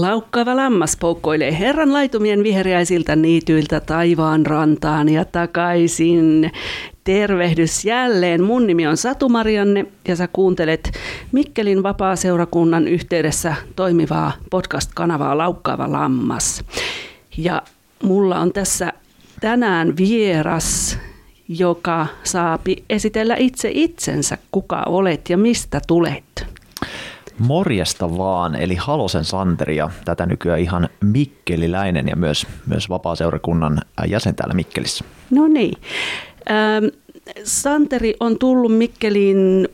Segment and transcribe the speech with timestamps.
[0.00, 6.50] Laukkaava lammas poukkoilee herran laitumien vihreäisiltä niityiltä taivaan rantaan ja takaisin.
[7.04, 8.42] Tervehdys jälleen.
[8.42, 10.92] Mun nimi on Satu Marianne ja sä kuuntelet
[11.32, 16.64] Mikkelin vapaa-seurakunnan yhteydessä toimivaa podcast-kanavaa Laukkaava lammas.
[17.36, 17.62] Ja
[18.02, 18.92] mulla on tässä
[19.40, 20.98] tänään vieras,
[21.48, 26.59] joka saapi esitellä itse itsensä, kuka olet ja mistä tulet.
[27.40, 34.34] Morjesta vaan, eli Halosen Santeri ja tätä nykyään ihan mikkeliläinen ja myös, myös vapaa-seurakunnan jäsen
[34.34, 35.04] täällä Mikkelissä.
[35.30, 35.74] No niin.
[36.50, 36.84] Ähm,
[37.44, 39.68] Santeri on tullut Mikkeliin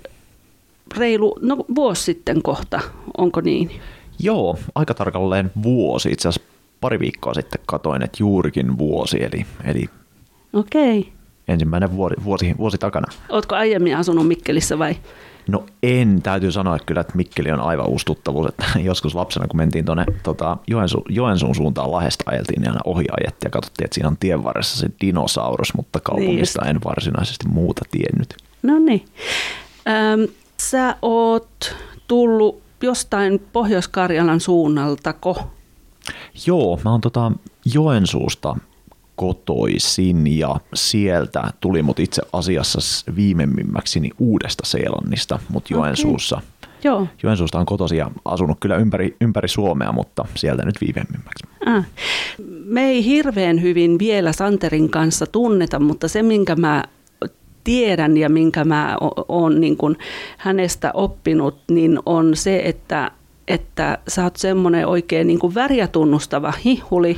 [0.97, 2.80] reilu, no vuosi sitten kohta,
[3.19, 3.70] onko niin?
[4.19, 6.11] Joo, aika tarkalleen vuosi.
[6.11, 6.48] Itse asiassa
[6.80, 9.84] pari viikkoa sitten katoin, että juurikin vuosi, eli, eli
[10.53, 11.12] Okei.
[11.48, 13.12] ensimmäinen vuosi, vuosi, vuosi takana.
[13.28, 14.97] Ootko aiemmin asunut Mikkelissä vai?
[15.48, 19.56] No en, täytyy sanoa kyllä, että Mikkeli on aivan uusi tuttavuus, että joskus lapsena kun
[19.56, 23.94] mentiin tuonne tota, Joensu, Joensuun suuntaan Lahdesta ajeltiin, niin aina ohi ajettiin ja katsottiin, että
[23.94, 28.36] siinä on tien varressa se dinosaurus, mutta kaupungista Niin en varsinaisesti muuta tiennyt.
[28.62, 29.05] No niin.
[29.89, 30.20] Ähm,
[30.61, 31.77] sä oot
[32.08, 35.50] tullut jostain Pohjois-Karjalan suunnaltako?
[36.47, 37.33] Joo, mä oon tota
[37.74, 38.56] Joensuusta
[39.17, 46.41] kotoisin ja sieltä tuli mut itse asiassa viimemmimmäkseni Uudesta Seelannista, mutta Joensuussa.
[46.84, 47.06] Joo.
[47.23, 51.45] Joensuusta on kotoisin ja asunut kyllä ympäri, ympäri Suomea, mutta sieltä nyt viimemmimmäksi.
[51.67, 51.84] Ah.
[52.64, 56.84] Me ei hirveän hyvin vielä Santerin kanssa tunneta, mutta se minkä mä
[57.64, 58.97] tiedän ja minkä mä
[59.28, 59.97] oon niin kun
[60.36, 63.11] hänestä oppinut, niin on se, että,
[63.48, 67.17] että sä oot semmoinen oikein niin väriä tunnustava hihuli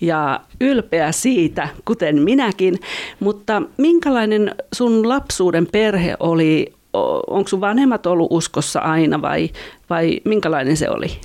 [0.00, 2.78] ja ylpeä siitä, kuten minäkin.
[3.20, 6.72] Mutta minkälainen sun lapsuuden perhe oli?
[7.26, 9.50] Onko sun vanhemmat ollut uskossa aina vai,
[9.90, 11.20] vai minkälainen se oli?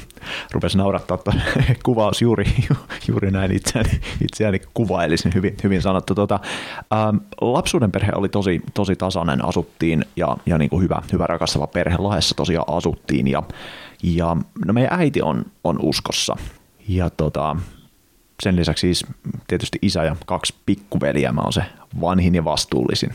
[0.51, 1.33] Rupesi naurattaa tuo
[1.85, 2.45] kuvaus juuri,
[3.07, 3.89] juuri näin itseäni,
[4.21, 6.15] itseäni kuvailisin hyvin, hyvin sanottu.
[6.15, 6.39] Tota,
[6.93, 11.67] ähm, lapsuuden perhe oli tosi, tosi tasainen, asuttiin ja, ja niin kuin hyvä, hyvä rakastava
[11.67, 11.97] perhe.
[11.97, 13.43] Lahdessa tosiaan asuttiin ja,
[14.03, 16.35] ja no meidän äiti on, on uskossa.
[16.87, 17.55] Ja tota,
[18.43, 19.05] sen lisäksi siis
[19.47, 21.31] tietysti isä ja kaksi pikkuveliä.
[21.31, 21.63] Mä oon se
[22.01, 23.13] vanhin ja vastuullisin.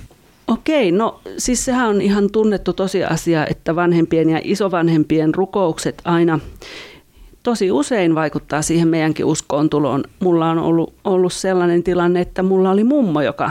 [0.49, 6.41] Okei, no siis sehän on ihan tunnettu tosiasia, että vanhempien ja isovanhempien rukoukset aina
[7.43, 10.05] tosi usein vaikuttaa siihen meidänkin uskoon tuloon.
[10.21, 13.51] Mulla on ollut, ollut sellainen tilanne, että mulla oli mummo, joka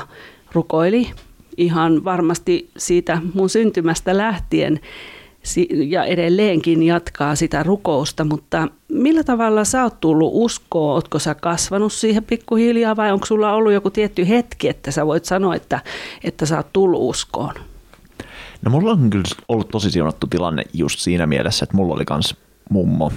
[0.53, 1.11] rukoili
[1.57, 4.79] ihan varmasti siitä mun syntymästä lähtien
[5.87, 10.93] ja edelleenkin jatkaa sitä rukousta, mutta millä tavalla sä oot tullut uskoon?
[10.93, 15.25] Ootko sä kasvanut siihen pikkuhiljaa vai onko sulla ollut joku tietty hetki, että sä voit
[15.25, 15.79] sanoa, että,
[16.23, 17.53] että sä oot tullut uskoon?
[18.61, 22.35] No mulla on kyllä ollut tosi siunattu tilanne just siinä mielessä, että mulla oli kans
[22.69, 23.11] mummo,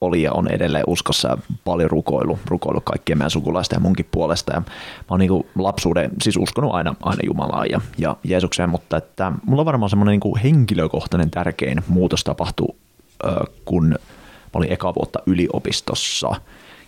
[0.00, 4.52] oli ja on edelleen uskossa paljon rukoilu, rukoilu kaikkien meidän sukulaisten ja munkin puolesta.
[4.52, 4.66] Ja mä
[5.10, 9.90] oon niin lapsuuden, siis uskonut aina, aina Jumalaan ja, ja Jeesukseen, mutta että mulla varmaan
[9.90, 12.74] semmoinen niin henkilökohtainen tärkein muutos tapahtui,
[13.64, 13.98] kun mä
[14.54, 16.30] olin eka vuotta yliopistossa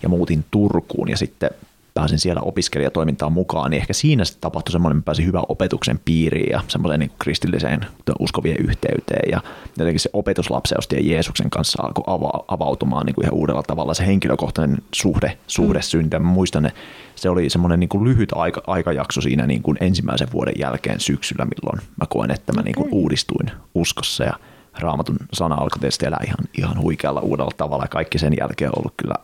[0.02, 1.50] ja muutin Turkuun ja sitten
[1.98, 6.50] pääsin siellä opiskelijatoimintaan mukaan, niin ehkä siinä sitten tapahtui semmoinen, että pääsin hyvän opetuksen piiriin
[6.50, 7.81] ja semmoiseen niin kristilliseen
[8.19, 9.41] uskovien yhteyteen ja
[9.78, 14.06] jotenkin se opetuslapseusti ja Jeesuksen kanssa alkoi ava- avautumaan niin kuin ihan uudella tavalla se
[14.06, 15.82] henkilökohtainen suhde, suhde mm.
[15.82, 16.20] syntyi.
[16.20, 16.81] Mä muistan, että
[17.14, 21.44] se oli semmoinen niin kuin lyhyt aika, aikajakso siinä niin kuin ensimmäisen vuoden jälkeen syksyllä,
[21.44, 22.64] milloin mä koen, että mä okay.
[22.64, 24.32] niin kuin uudistuin uskossa ja
[24.78, 28.94] raamatun sana alkoi tietysti elää ihan, ihan huikealla uudella tavalla kaikki sen jälkeen on ollut
[28.97, 29.14] kyllä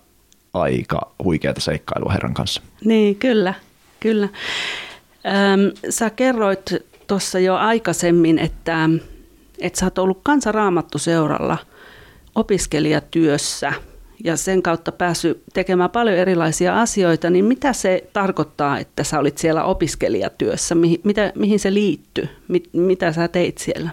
[0.54, 2.62] aika huikeata seikkailua Herran kanssa.
[2.84, 3.54] Niin, kyllä,
[4.00, 4.28] kyllä.
[5.26, 6.70] Öm, sä kerroit
[7.06, 8.88] tuossa jo aikaisemmin, että,
[9.60, 11.58] että sä oot ollut kansaraamattu seuralla
[12.34, 13.72] opiskelijatyössä
[14.24, 19.38] ja sen kautta päässyt tekemään paljon erilaisia asioita, niin mitä se tarkoittaa, että sä olit
[19.38, 20.74] siellä opiskelijatyössä?
[20.74, 22.28] Mihin, mitä, mihin se liittyy?
[22.48, 23.90] Mit, mitä sä teit siellä?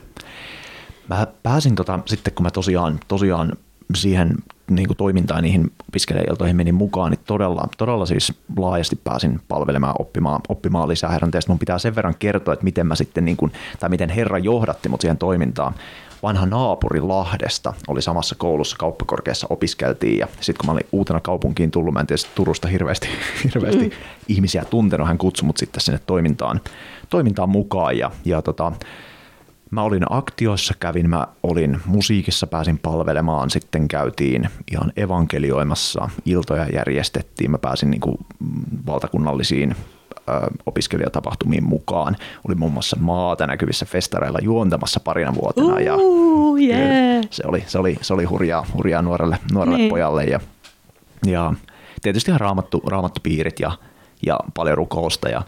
[1.07, 3.53] Mä pääsin tota, sitten, kun mä tosiaan, tosiaan
[3.95, 4.35] siihen
[4.69, 10.41] niin kuin toimintaan niihin opiskelijailtoihin menin mukaan, niin todella, todella siis laajasti pääsin palvelemaan, oppimaan,
[10.49, 11.51] oppimaan lisää Herran teistä.
[11.51, 14.89] Mun pitää sen verran kertoa, että miten mä sitten, niin kuin, tai miten Herra johdatti
[14.89, 15.73] mut siihen toimintaan.
[16.23, 21.71] Vanha naapuri Lahdesta oli samassa koulussa kauppakorkeassa opiskeltiin ja sitten kun mä olin uutena kaupunkiin
[21.71, 23.07] tullut, mä en tietysti Turusta hirveästi,
[23.43, 23.91] hirveästi mm.
[24.27, 26.61] ihmisiä tuntenut, hän kutsui mut sitten sinne toimintaan,
[27.09, 28.71] toimintaan mukaan ja, ja tota,
[29.71, 37.51] Mä olin aktioissa, kävin, mä olin musiikissa, pääsin palvelemaan, sitten käytiin ihan evankelioimassa, iltoja järjestettiin,
[37.51, 38.17] mä pääsin niin kuin
[38.85, 39.75] valtakunnallisiin
[40.65, 42.15] opiskelijatapahtumiin mukaan.
[42.47, 45.73] Oli muun muassa maata näkyvissä festareilla juontamassa parina vuotena.
[45.73, 47.23] Uh, ja yeah.
[47.29, 49.89] se, oli, se, oli, se oli hurjaa, hurjaa nuorelle, nuorelle niin.
[49.89, 50.23] pojalle.
[50.23, 50.39] Ja,
[51.25, 51.53] ja
[52.01, 53.71] tietysti ihan raamattu, raamattupiirit ja,
[54.25, 55.29] ja paljon rukousta.
[55.29, 55.41] Ja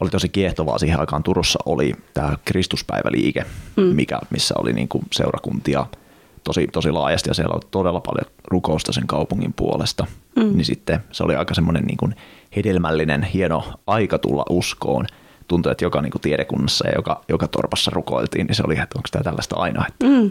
[0.00, 1.22] oli tosi kiehtovaa siihen aikaan.
[1.22, 3.44] Turussa oli tämä Kristuspäiväliike,
[3.76, 3.82] mm.
[3.82, 5.86] mikä, missä oli niin kuin seurakuntia–
[6.44, 10.06] tosi, tosi laajasti ja siellä oli todella paljon rukousta sen kaupungin puolesta.
[10.36, 10.56] Mm.
[10.56, 12.14] Niin sitten se oli aika semmoinen niin kuin
[12.56, 15.06] hedelmällinen, hieno aika tulla uskoon.
[15.48, 18.98] Tuntui, että joka niin kuin tiedekunnassa ja joka, joka torpassa rukoiltiin, niin se oli, että
[18.98, 19.84] onko tämä tällaista aina.
[19.88, 20.06] Että...
[20.06, 20.30] Mm.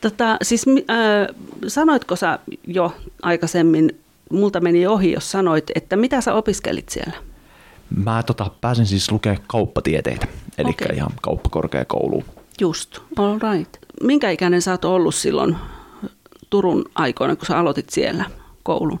[0.00, 1.36] Tota, siis, äh,
[1.66, 2.92] sanoitko sä jo
[3.22, 3.98] aikaisemmin,
[4.30, 7.16] multa meni ohi, jos sanoit, että mitä sä opiskelit siellä?
[7.96, 10.26] Mä tota, pääsin siis lukemaan kauppatieteitä,
[10.58, 10.96] eli okay.
[10.96, 12.24] ihan kauppakorkeakouluun.
[12.60, 15.56] Just, all right minkä ikäinen sä oot ollut silloin
[16.50, 18.24] Turun aikoina, kun sä aloitit siellä
[18.62, 19.00] koulun?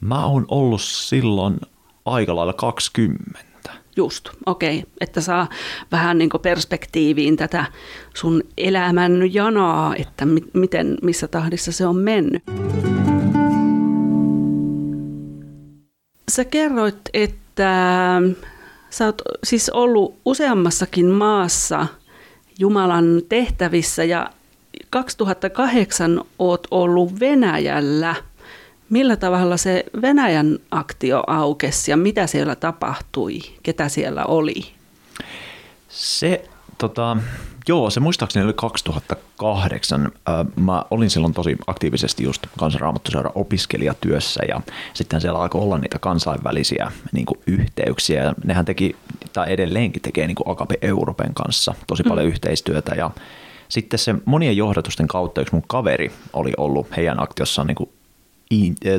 [0.00, 1.60] Mä oon ollut silloin
[2.04, 3.40] aika lailla 20.
[3.96, 4.78] Just, okei.
[4.78, 4.90] Okay.
[5.00, 5.48] Että saa
[5.92, 7.64] vähän niin perspektiiviin tätä
[8.14, 12.42] sun elämän janaa, että mi- miten, missä tahdissa se on mennyt.
[16.30, 18.20] Sä kerroit, että
[18.90, 21.86] sä oot siis ollut useammassakin maassa–
[22.60, 24.30] Jumalan tehtävissä ja
[24.90, 28.14] 2008 oot ollut Venäjällä.
[28.90, 33.38] Millä tavalla se Venäjän aktio aukesi ja mitä siellä tapahtui?
[33.62, 34.66] Ketä siellä oli?
[35.88, 36.44] Se,
[36.78, 37.16] tota,
[37.68, 40.12] joo, se muistaakseni oli 2008.
[40.56, 44.60] Mä olin silloin tosi aktiivisesti just kansanraamattuseura opiskelijatyössä ja
[44.94, 48.34] sitten siellä alkoi olla niitä kansainvälisiä niin yhteyksiä.
[48.44, 48.96] Nehän teki
[49.32, 52.32] tai edelleenkin tekee niin kuin Agape Euroopan kanssa tosi paljon mm.
[52.32, 53.10] yhteistyötä ja
[53.68, 57.90] sitten se monien johdatusten kautta yksi mun kaveri oli ollut heidän aktiossaan niin kuin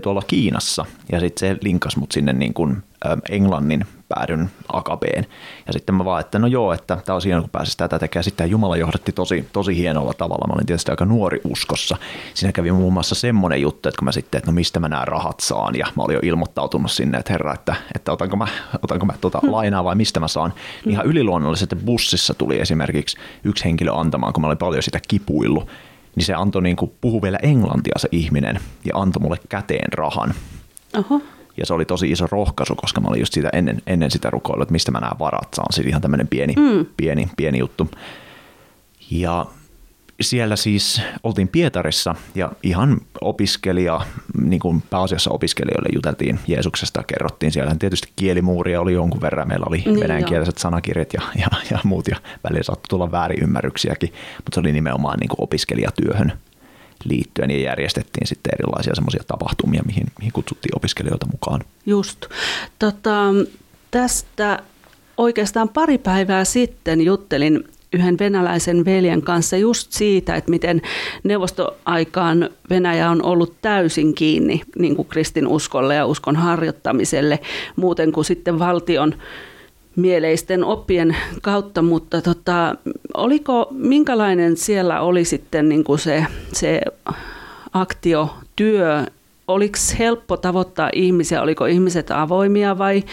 [0.04, 2.84] tuolla Kiinassa ja sitten se linkas mut sinne niin kuin
[3.30, 3.86] Englannin
[4.16, 5.26] päädyn akabeen.
[5.68, 8.24] Ja sitten mä vaan, että no joo, että tämä on hienoa, kun pääsisi tätä tekemään.
[8.24, 10.48] Sitten Jumala johdatti tosi, tosi hienolla tavalla.
[10.48, 11.98] Mä olin tietysti aika nuori uskossa.
[12.34, 15.06] Siinä kävi muun muassa semmoinen juttu, että kun mä sitten, että no mistä mä nämä
[15.06, 15.76] rahat saan.
[15.76, 18.48] Ja mä olin jo ilmoittautunut sinne, että herra, että, että otanko mä,
[18.84, 20.54] otanko mä tuota lainaa vai mistä mä saan.
[20.86, 25.68] Niin ihan yliluonnollisesti bussissa tuli esimerkiksi yksi henkilö antamaan, kun mä olin paljon sitä kipuillut
[26.16, 30.34] niin se antoi niin kuin, puhu vielä englantia se ihminen ja antoi mulle käteen rahan.
[30.98, 31.22] Oho.
[31.58, 34.64] Ja se oli tosi iso rohkaisu, koska mä olin just sitä ennen, ennen sitä rukoilua,
[34.64, 35.74] että mistä mä nämä varat saan.
[35.74, 36.86] Sitten ihan tämmöinen pieni, mm.
[36.98, 37.90] pieni, pieni juttu.
[39.12, 39.46] Ja
[40.22, 44.02] siellä siis oltiin Pietarissa ja ihan opiskelija,
[44.42, 47.76] niin kuin pääasiassa opiskelijoille juteltiin Jeesuksesta, kerrottiin siellä.
[47.80, 52.16] Tietysti kielimuuria oli jonkun verran, meillä oli niin venäjänkieliset sanakirjat ja, ja, ja muut ja
[52.44, 56.34] välillä saattoi tulla väärinymmärryksiäkin, mutta se oli nimenomaan niin kuin opiskelijatyöhön
[57.04, 61.62] liittyen ja järjestettiin sitten erilaisia semmoisia tapahtumia, mihin, mihin kutsuttiin opiskelijoita mukaan.
[61.86, 62.26] Just.
[62.80, 63.20] Tota,
[63.92, 64.60] tästä
[65.18, 67.64] oikeastaan pari päivää sitten juttelin
[67.94, 70.82] yhden venäläisen veljen kanssa just siitä, että miten
[71.24, 77.40] neuvostoaikaan Venäjä on ollut täysin kiinni niin kuin kristinuskolle ja uskon harjoittamiselle,
[77.76, 79.16] muuten kuin sitten valtion
[79.96, 82.76] mieleisten oppien kautta, mutta tota,
[83.14, 86.82] oliko, minkälainen siellä oli sitten niin kuin se, se
[87.74, 89.06] aktiotyö,
[89.48, 93.04] oliko helppo tavoittaa ihmisiä, oliko ihmiset avoimia vai,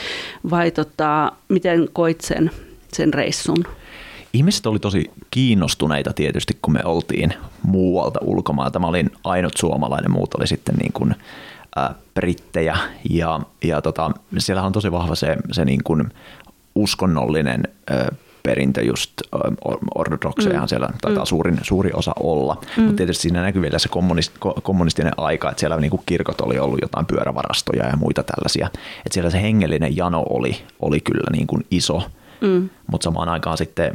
[0.50, 2.50] vai tota, miten koit sen,
[2.92, 3.64] sen reissun?
[4.32, 8.78] Ihmiset oli tosi kiinnostuneita tietysti, kun me oltiin muualta ulkomailta.
[8.78, 11.14] Mä olin ainut suomalainen, muut oli sitten niin kuin,
[12.14, 12.78] brittejä
[13.10, 16.10] ja, ja tota, siellä on tosi vahva se, se niin kuin
[16.82, 17.62] uskonnollinen
[18.42, 19.12] perintö just
[19.94, 20.68] ortodoksejahan mm.
[20.68, 21.26] siellä taitaa mm.
[21.26, 22.82] suurin, suuri osa olla, mm.
[22.82, 24.32] mutta tietysti siinä näkyy vielä se kommunist,
[24.62, 29.30] kommunistinen aika, että siellä niinku kirkot oli ollut jotain pyörävarastoja ja muita tällaisia, että siellä
[29.30, 32.02] se hengellinen jano oli, oli kyllä niin kuin iso,
[32.40, 32.70] Mm.
[32.90, 33.92] Mutta samaan aikaan sitten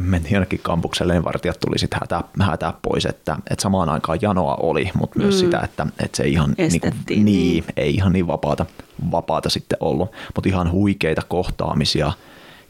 [0.00, 4.54] mentiin jonnekin kampukselle, niin vartijat tuli sitten hätää, hätää pois, että, että samaan aikaan janoa
[4.54, 5.38] oli, mutta myös mm.
[5.38, 8.66] sitä, että, että se ei ihan, niinku, niin, niin, ei ihan niin vapaata,
[9.10, 12.12] vapaata sitten ollut, mutta ihan huikeita kohtaamisia,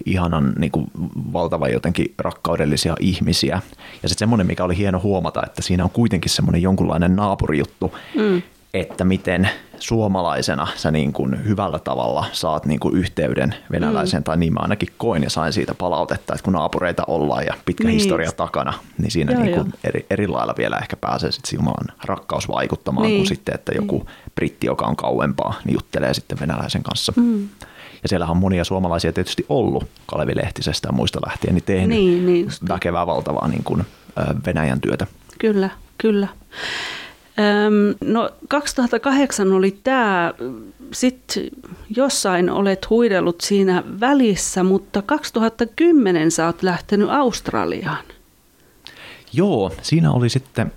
[0.05, 0.87] ihanan niin kuin,
[1.33, 3.63] valtavan jotenkin rakkaudellisia ihmisiä.
[4.03, 8.43] Ja sitten semmoinen, mikä oli hieno huomata, että siinä on kuitenkin semmoinen jonkunlainen naapurijuttu, mm
[8.75, 14.25] että miten suomalaisena sä niin kuin hyvällä tavalla saat niin kuin yhteyden venäläiseen, mm.
[14.25, 17.85] tai niin mä ainakin koin ja sain siitä palautetta, että kun naapureita ollaan ja pitkä
[17.85, 17.95] niin.
[17.95, 21.97] historia takana, niin siinä joo, niin kuin eri, eri lailla vielä ehkä pääsee sitten Jumalan
[22.05, 23.19] rakkaus vaikuttamaan, niin.
[23.19, 24.09] kuin sitten, että joku niin.
[24.35, 27.13] britti, joka on kauempaa, niin juttelee sitten venäläisen kanssa.
[27.17, 27.49] Mm.
[28.03, 32.27] Ja siellähän on monia suomalaisia tietysti ollut Kalevi Lehtisestä ja muista lähtien, niin tehnyt niin,
[32.27, 33.85] niin väkevää valtavaa niin kuin,
[34.47, 35.07] Venäjän työtä.
[35.39, 36.29] Kyllä, kyllä.
[38.05, 40.35] No 2008 oli tämä,
[40.93, 41.45] sitten
[41.97, 48.05] jossain olet huidellut siinä välissä, mutta 2010 sä oot lähtenyt Australiaan.
[49.33, 50.73] Joo, siinä oli sitten,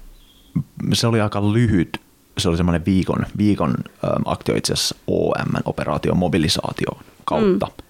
[0.93, 2.01] se oli aika lyhyt,
[2.37, 3.75] se oli semmoinen viikon, viikon
[4.25, 7.65] aktio itse asiassa OM, operaatio mobilisaatio kautta.
[7.65, 7.83] Mm.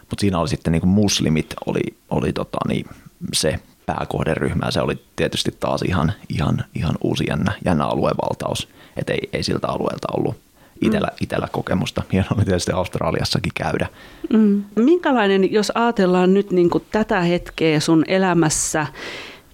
[0.00, 2.86] Mutta siinä oli sitten niin muslimit oli, oli tota, niin,
[3.32, 4.70] se pääkohderyhmä.
[4.70, 9.68] Se oli tietysti taas ihan, ihan, ihan uusi jännä, jännä aluevaltaus, että ei, ei siltä
[9.68, 10.36] alueelta ollut
[10.80, 11.16] itellä, mm.
[11.20, 12.02] itellä kokemusta.
[12.12, 13.86] Hienoa oli tietysti Australiassakin käydä.
[14.32, 14.64] Mm.
[14.76, 18.86] Minkälainen, jos ajatellaan nyt niin kuin tätä hetkeä sun elämässä,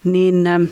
[0.05, 0.65] niin ähm,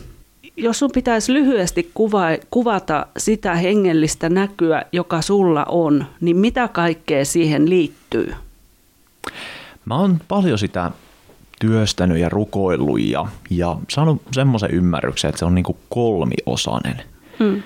[0.56, 7.24] jos sun pitäisi lyhyesti kuva, kuvata sitä hengellistä näkyä, joka sulla on, niin mitä kaikkea
[7.24, 8.34] siihen liittyy?
[9.84, 10.90] Mä oon paljon sitä
[11.60, 17.02] työstänyt ja rukoillut ja, ja saanut semmoisen ymmärryksen, että se on niin kuin kolmiosainen.
[17.38, 17.62] Hmm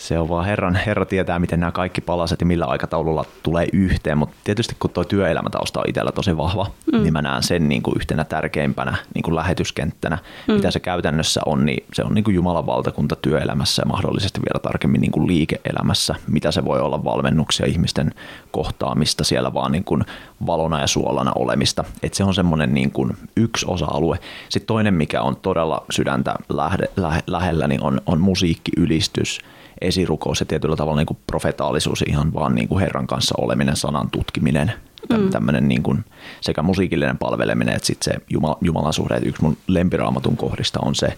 [0.00, 4.18] se on vaan Herran, Herra tietää, miten nämä kaikki palaset ja millä aikataululla tulee yhteen,
[4.18, 7.02] mutta tietysti kun tuo työelämätausta on itsellä tosi vahva, mm.
[7.02, 10.54] niin mä näen sen niin kuin yhtenä tärkeimpänä niin kuin lähetyskenttänä, mm.
[10.54, 14.60] mitä se käytännössä on, niin se on niin kuin Jumalan valtakunta työelämässä ja mahdollisesti vielä
[14.62, 18.14] tarkemmin niin kuin liike-elämässä, mitä se voi olla valmennuksia ihmisten
[18.50, 20.04] kohtaamista, siellä vaan niin kuin
[20.46, 24.18] valona ja suolana olemista, että se on semmoinen niin kuin yksi osa-alue.
[24.48, 29.40] Sitten toinen, mikä on todella sydäntä lähe, lähe, lähellä, niin on, on musiikkiylistys,
[29.80, 34.10] esirukous ja tietyllä tavalla niin kuin profetaalisuus, ihan vaan niin kuin Herran kanssa oleminen, sanan
[34.10, 34.72] tutkiminen,
[35.08, 35.30] mm.
[35.30, 36.04] tämmöinen niin kuin
[36.40, 39.20] sekä musiikillinen palveleminen että sitten se Jumala, Jumalan suhde.
[39.24, 41.16] Yksi mun lempiraamatun kohdista on se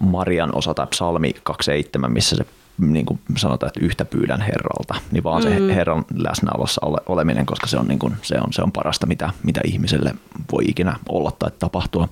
[0.00, 2.44] Marian osa tai psalmi 27, missä se
[2.78, 5.48] niin kuin sanotaan, että yhtä pyydän Herralta, niin vaan mm.
[5.48, 9.06] se Herran läsnäolossa ole, oleminen, koska se on, niin kuin, se on, se on parasta,
[9.06, 10.14] mitä, mitä ihmiselle
[10.52, 12.08] voi ikinä olla tai tapahtua.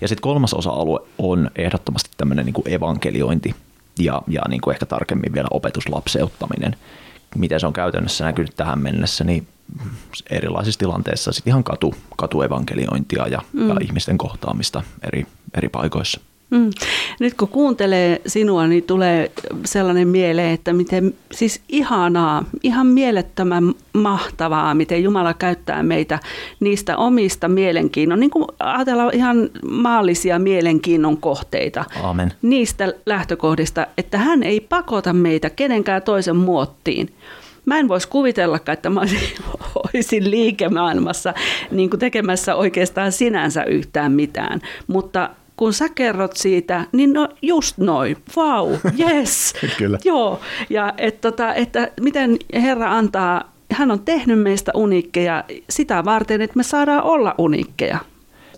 [0.00, 3.54] Ja sitten kolmas osa-alue on ehdottomasti tämmöinen niin kuin evankeliointi,
[3.98, 6.76] ja, ja niin kuin ehkä tarkemmin vielä opetuslapseuttaminen.
[7.36, 9.48] Miten se on käytännössä näkynyt tähän mennessä, niin
[10.30, 13.68] erilaisissa tilanteissa sitten ihan katu, katuevankeliointia ja, mm.
[13.68, 16.20] ja ihmisten kohtaamista eri, eri paikoissa.
[16.50, 16.70] Mm.
[17.20, 19.30] Nyt kun kuuntelee sinua, niin tulee
[19.64, 26.18] sellainen mieleen, että miten siis ihanaa, ihan mielettömän mahtavaa, miten Jumala käyttää meitä
[26.60, 31.84] niistä omista mielenkiinnon, niin kuin ajatellaan ihan maallisia mielenkiinnon kohteita.
[32.02, 32.32] Amen.
[32.42, 37.14] Niistä lähtökohdista, että hän ei pakota meitä kenenkään toisen muottiin.
[37.64, 39.00] Mä en voisi kuvitellakaan, että mä
[39.74, 41.34] olisin liikemaailmassa
[41.70, 47.78] niin kuin tekemässä oikeastaan sinänsä yhtään mitään, mutta kun sä kerrot siitä, niin no just
[47.78, 49.54] noin, vau, wow, yes.
[49.78, 49.98] Kyllä.
[50.04, 56.40] Joo, ja et tota, että miten Herra antaa, hän on tehnyt meistä uniikkeja sitä varten,
[56.42, 57.98] että me saadaan olla uniikkeja.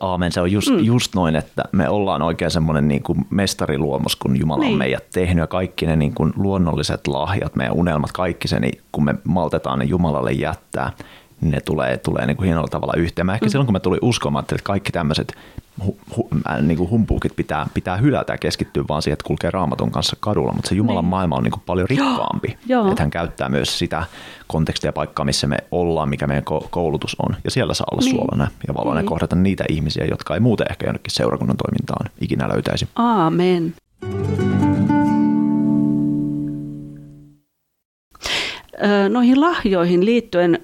[0.01, 0.79] Aamen, se on just, mm.
[0.79, 4.73] just noin, että me ollaan oikein semmoinen niin kuin mestariluomus, kun Jumala niin.
[4.73, 8.81] on meidät tehnyt ja kaikki ne niin kuin luonnolliset lahjat, meidän unelmat, kaikki se, niin
[8.93, 10.93] kun me maltetaan ne Jumalalle jättää,
[11.41, 13.27] niin ne tulee, tulee niin kuin hienolla tavalla yhteen.
[13.27, 13.51] Mä ehkä mm.
[13.51, 15.37] silloin, kun mä tulin uskomaan, että kaikki tämmöiset
[15.87, 16.29] hu, hu,
[16.63, 20.53] niin kuin humpuukit pitää, pitää hylätä ja keskittyä vaan siihen, että kulkee raamatun kanssa kadulla,
[20.53, 21.11] mutta se Jumalan niin.
[21.11, 22.59] maailma on niin kuin paljon rikkaampi.
[22.67, 22.89] Joo.
[22.91, 24.05] Että hän käyttää myös sitä
[24.47, 27.37] kontekstia paikkaa, missä me ollaan, mikä meidän koulutus on.
[27.45, 28.17] Ja siellä saa olla niin.
[28.17, 29.09] suolana ja valoinen niin.
[29.09, 32.89] kohdata niitä ihmisiä, jotka ei muuten ehkä jonnekin seurakunnan toimintaan ikinä löytäisi.
[32.97, 33.75] Aamen.
[39.09, 40.59] Noihin lahjoihin liittyen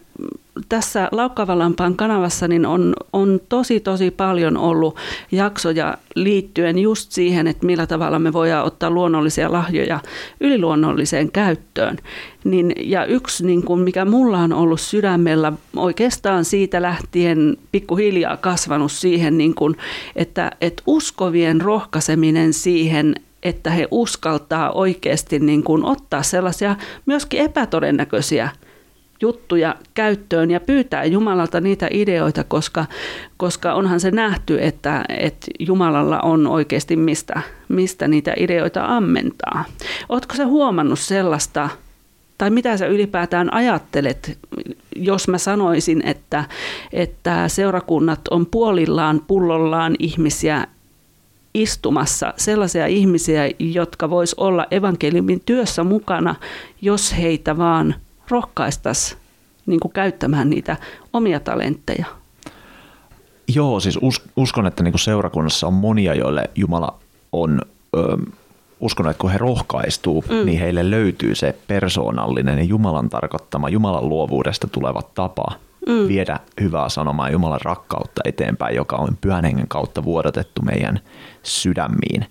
[0.68, 4.96] tässä Laukkavalampaan kanavassa niin on, on tosi tosi paljon ollut
[5.32, 10.00] jaksoja liittyen just siihen, että millä tavalla me voidaan ottaa luonnollisia lahjoja
[10.40, 11.98] yliluonnolliseen käyttöön.
[12.44, 18.92] Niin, ja yksi, niin kuin mikä mulla on ollut sydämellä oikeastaan siitä lähtien pikkuhiljaa kasvanut
[18.92, 19.76] siihen, niin kuin,
[20.16, 28.48] että, että uskovien rohkaiseminen siihen, että he uskaltaa oikeasti niin kuin ottaa sellaisia myöskin epätodennäköisiä
[29.20, 32.86] juttuja käyttöön ja pyytää Jumalalta niitä ideoita, koska,
[33.36, 39.64] koska onhan se nähty, että, että Jumalalla on oikeasti mistä, mistä niitä ideoita ammentaa.
[40.08, 41.68] Oletko sä huomannut sellaista,
[42.38, 44.38] tai mitä sä ylipäätään ajattelet,
[44.96, 46.44] jos mä sanoisin, että,
[46.92, 50.66] että seurakunnat on puolillaan, pullollaan ihmisiä
[51.54, 56.34] istumassa, sellaisia ihmisiä, jotka vois olla evankeliumin työssä mukana,
[56.82, 57.94] jos heitä vaan
[58.28, 59.18] rohkaistaisiin
[59.66, 60.76] niin käyttämään niitä
[61.12, 62.06] omia talentteja.
[63.54, 63.98] Joo, siis
[64.36, 66.98] uskon, että niin seurakunnassa on monia, joille Jumala
[67.32, 67.60] on
[67.96, 68.16] ö,
[68.80, 70.46] uskonut, että kun he rohkaistuu, mm.
[70.46, 75.46] niin heille löytyy se persoonallinen ja Jumalan tarkoittama, Jumalan luovuudesta tuleva tapa
[75.86, 76.08] mm.
[76.08, 81.00] viedä hyvää sanomaa Jumalan rakkautta eteenpäin, joka on pyhän hengen kautta vuodatettu meidän
[81.42, 82.26] sydämiin.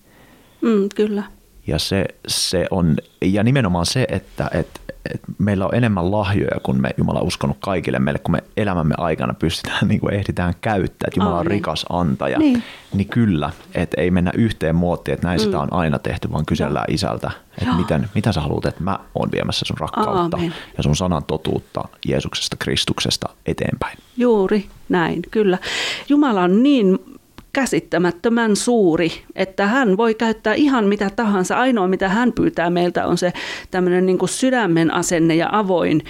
[0.62, 1.24] Mm, kyllä.
[1.68, 4.80] Ja, se, se on, ja nimenomaan se, että, että,
[5.14, 8.96] että meillä on enemmän lahjoja, kun me Jumala on uskonut kaikille meille, kun me elämämme
[8.98, 14.02] aikana pystytään, niin kuin ehditään käyttää, että Jumala on rikas antaja, niin, niin kyllä, että
[14.02, 15.44] ei mennä yhteen muottiin, että näin mm.
[15.44, 16.94] sitä on aina tehty, vaan kysellään no.
[16.94, 20.54] isältä, että miten, mitä sä haluat, että mä oon viemässä sun rakkautta Aamen.
[20.78, 23.98] ja sun sanan totuutta Jeesuksesta, Kristuksesta eteenpäin.
[24.18, 25.58] Juuri näin, kyllä.
[26.10, 27.00] Jumala on niin
[27.54, 31.60] käsittämättömän suuri, että hän voi käyttää ihan mitä tahansa.
[31.60, 33.34] Ainoa mitä hän pyytää meiltä on se
[33.72, 36.04] tämmöinen niin sydämen asenne ja avoin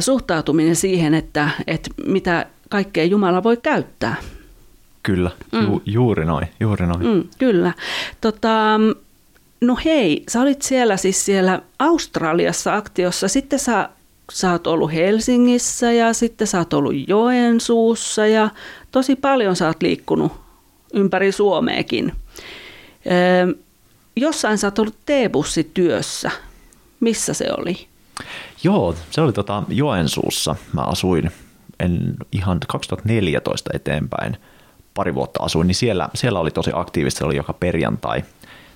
[0.00, 4.16] suhtautuminen siihen, että, että mitä kaikkea Jumala voi käyttää.
[5.02, 5.62] Kyllä, mm.
[5.62, 7.06] Ju, juuri noin, juuri noin.
[7.06, 7.72] Mm, kyllä.
[8.20, 8.80] Tota,
[9.60, 13.88] no hei, sä olit siellä siis siellä Australiassa aktiossa, sitten sä
[14.32, 18.48] sä oot ollut Helsingissä ja sitten sä oot ollut Joensuussa ja
[18.90, 20.32] tosi paljon sä oot liikkunut
[20.94, 22.12] ympäri Suomeekin.
[23.06, 23.54] Öö,
[24.16, 26.30] jossain sä oot ollut T-bussityössä.
[27.00, 27.86] Missä se oli?
[28.64, 30.56] Joo, se oli tota Joensuussa.
[30.72, 31.30] Mä asuin
[31.80, 34.36] en, ihan 2014 eteenpäin
[34.94, 38.24] pari vuotta asuin, niin siellä, siellä oli tosi aktiivista, se oli joka perjantai.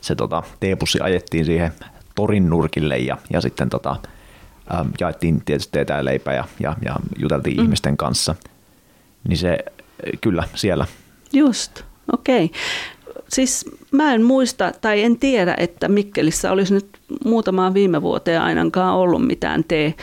[0.01, 1.73] Se tota, T-bussi ajettiin siihen
[2.15, 3.97] torin nurkille ja, ja sitten tota,
[4.75, 7.63] ähm, jaettiin tietysti teetä ja leipää ja, ja, ja juteltiin mm.
[7.63, 8.35] ihmisten kanssa.
[9.29, 9.59] Niin se
[10.21, 10.87] kyllä siellä.
[11.33, 11.83] Just,
[12.13, 12.45] okei.
[12.45, 12.59] Okay.
[13.29, 16.87] Siis mä en muista tai en tiedä, että Mikkelissä olisi nyt
[17.25, 19.95] muutamaan viime vuoteen ainakaan ollut mitään te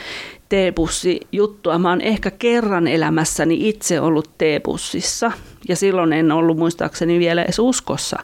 [0.52, 1.78] T-bussi-juttua.
[1.78, 5.32] Mä oon ehkä kerran elämässäni itse ollut T-bussissa
[5.68, 8.16] ja silloin en ollut muistaakseni vielä edes uskossa.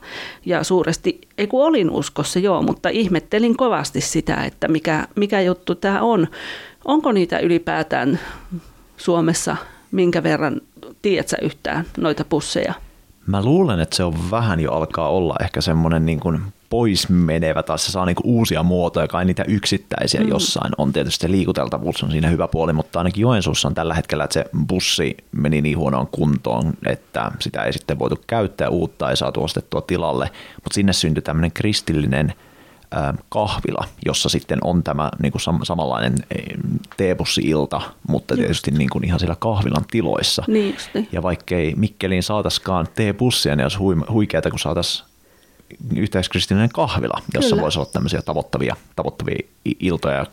[0.47, 5.75] Ja suuresti, ei kun olin uskossa joo, mutta ihmettelin kovasti sitä, että mikä, mikä juttu
[5.75, 6.29] tämä on.
[6.85, 8.21] Onko niitä ylipäätään
[8.97, 9.57] Suomessa
[9.91, 10.61] minkä verran,
[11.03, 12.75] tiedätkö yhtään noita pusseja?
[13.27, 16.41] Mä luulen, että se on vähän jo alkaa olla ehkä semmoinen niin kuin
[16.71, 20.29] pois menevä, tai se saa niinku uusia muotoja, kai niitä yksittäisiä mm.
[20.29, 20.93] jossain on.
[20.93, 24.45] Tietysti se liikuteltavuus on siinä hyvä puoli, mutta ainakin Joensuussa on tällä hetkellä, että se
[24.69, 29.81] bussi meni niin huonoon kuntoon, että sitä ei sitten voitu käyttää uutta, ei saatu ostettua
[29.81, 32.35] tilalle, mutta sinne syntyi tämmöinen kristillinen
[33.29, 36.15] kahvila, jossa sitten on tämä niin kuin samanlainen
[36.97, 40.45] teebussi-ilta, mutta tietysti niin kuin ihan siellä kahvilan tiloissa.
[40.47, 40.77] Niin
[41.13, 43.79] ja vaikkei Mikkeliin saataskaan teebussia, niin olisi
[44.11, 45.09] huikeaa, kun saataisiin
[45.97, 47.63] yhteiskristillinen kahvila, jossa Kyllä.
[47.63, 49.39] voisi olla tämmöisiä tavoittavia, tavoittavia
[49.81, 50.27] iltoja ja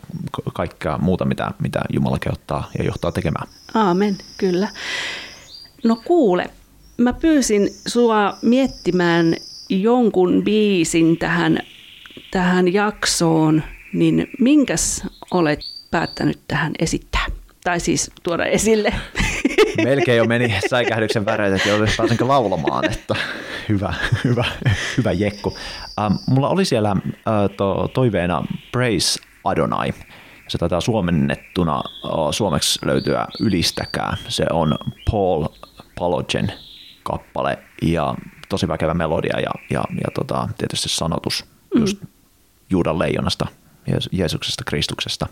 [0.54, 3.48] kaikkea muuta, mitä, mitä Jumala kehottaa ja johtaa tekemään.
[3.74, 4.68] Aamen, kyllä.
[5.84, 6.50] No kuule,
[6.96, 9.36] mä pyysin sua miettimään
[9.68, 11.58] jonkun biisin tähän,
[12.30, 13.62] tähän jaksoon,
[13.92, 15.60] niin minkäs olet
[15.90, 17.26] päättänyt tähän esittää?
[17.64, 18.94] Tai siis tuoda esille.
[19.84, 23.14] Melkein jo meni säikähdyksen väreet, että olisi pääsenkö laulamaan, että
[23.68, 24.44] hyvä, hyvä,
[24.96, 25.56] hyvä jekku.
[26.00, 27.04] Ähm, mulla oli siellä äh,
[27.56, 29.92] to, toiveena Praise Adonai.
[30.48, 34.16] Se taitaa suomennettuna äh, suomeksi löytyä Ylistäkää.
[34.28, 34.78] Se on
[35.10, 35.46] Paul
[35.98, 36.52] Palogen
[37.02, 38.14] kappale ja
[38.48, 42.06] tosi väkevä melodia ja, ja, ja tota, tietysti sanotus mm.
[42.70, 43.46] Juudan leijonasta,
[44.12, 45.26] Jeesuksesta, Kristuksesta.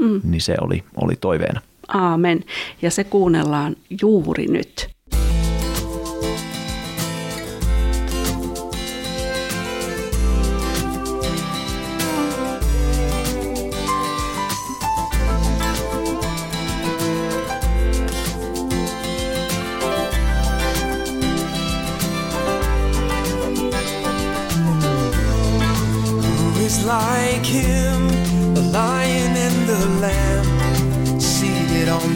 [0.00, 0.20] Mm.
[0.24, 1.60] Niin se oli, oli toiveena.
[1.88, 2.44] Aamen.
[2.82, 4.90] Ja se kuunnellaan juuri nyt.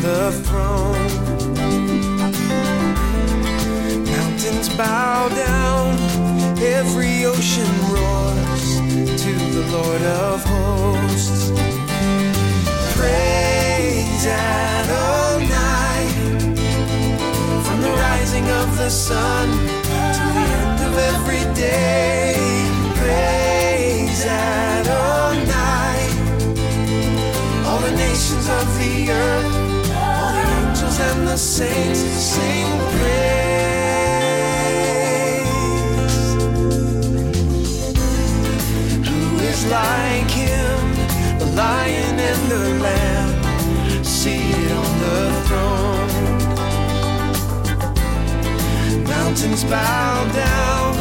[0.07, 1.09] The throne.
[4.05, 5.99] Mountains bow down,
[6.79, 8.66] every ocean roars
[9.25, 11.51] to the Lord of hosts.
[12.97, 16.01] Praise Adonai,
[17.66, 19.49] from the rising of the sun
[20.16, 22.35] to the end of every day.
[23.01, 25.99] Praise Adonai.
[27.66, 29.56] All the nations of the earth, all
[30.99, 33.17] and the saints sing praise.
[39.09, 40.95] Who is like him,
[41.39, 43.31] the lion and the lamb,
[44.05, 46.11] seated on the throne?
[49.05, 50.97] Mountains bow down,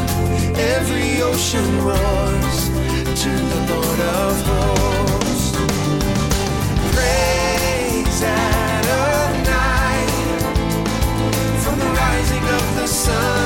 [0.57, 2.69] every ocean roars
[3.21, 4.75] to the Lord of hosts.
[8.15, 8.54] sun
[12.87, 13.44] sun.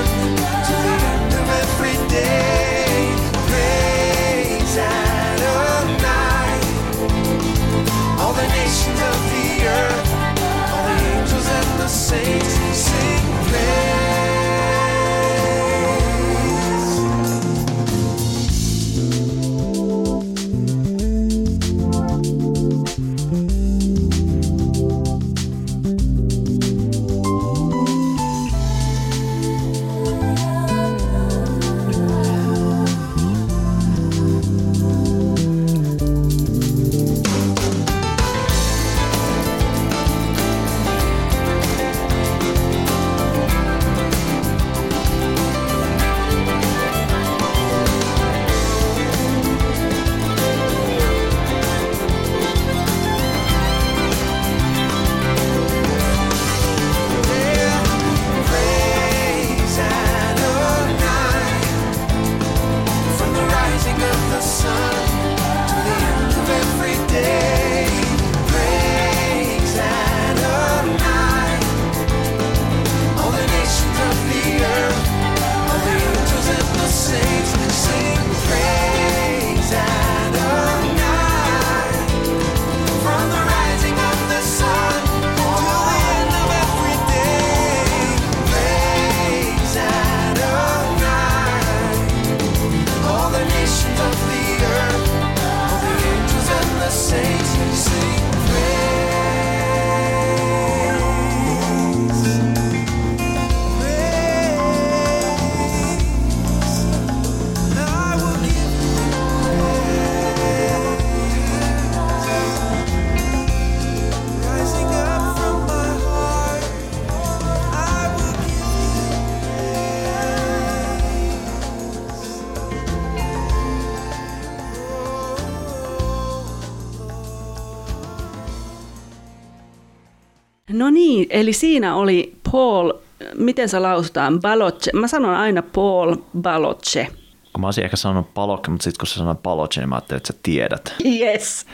[131.40, 132.94] Eli siinä oli Paul,
[133.38, 134.92] miten se lausutaan, Baloche.
[134.94, 137.08] Mä sanon aina Paul Baloche.
[137.54, 140.18] Kun mä olisin ehkä sanonut palok, mutta sitten kun sä sanoit Baloche, niin mä ajattelin,
[140.18, 140.96] että sä tiedät.
[141.20, 141.66] Yes.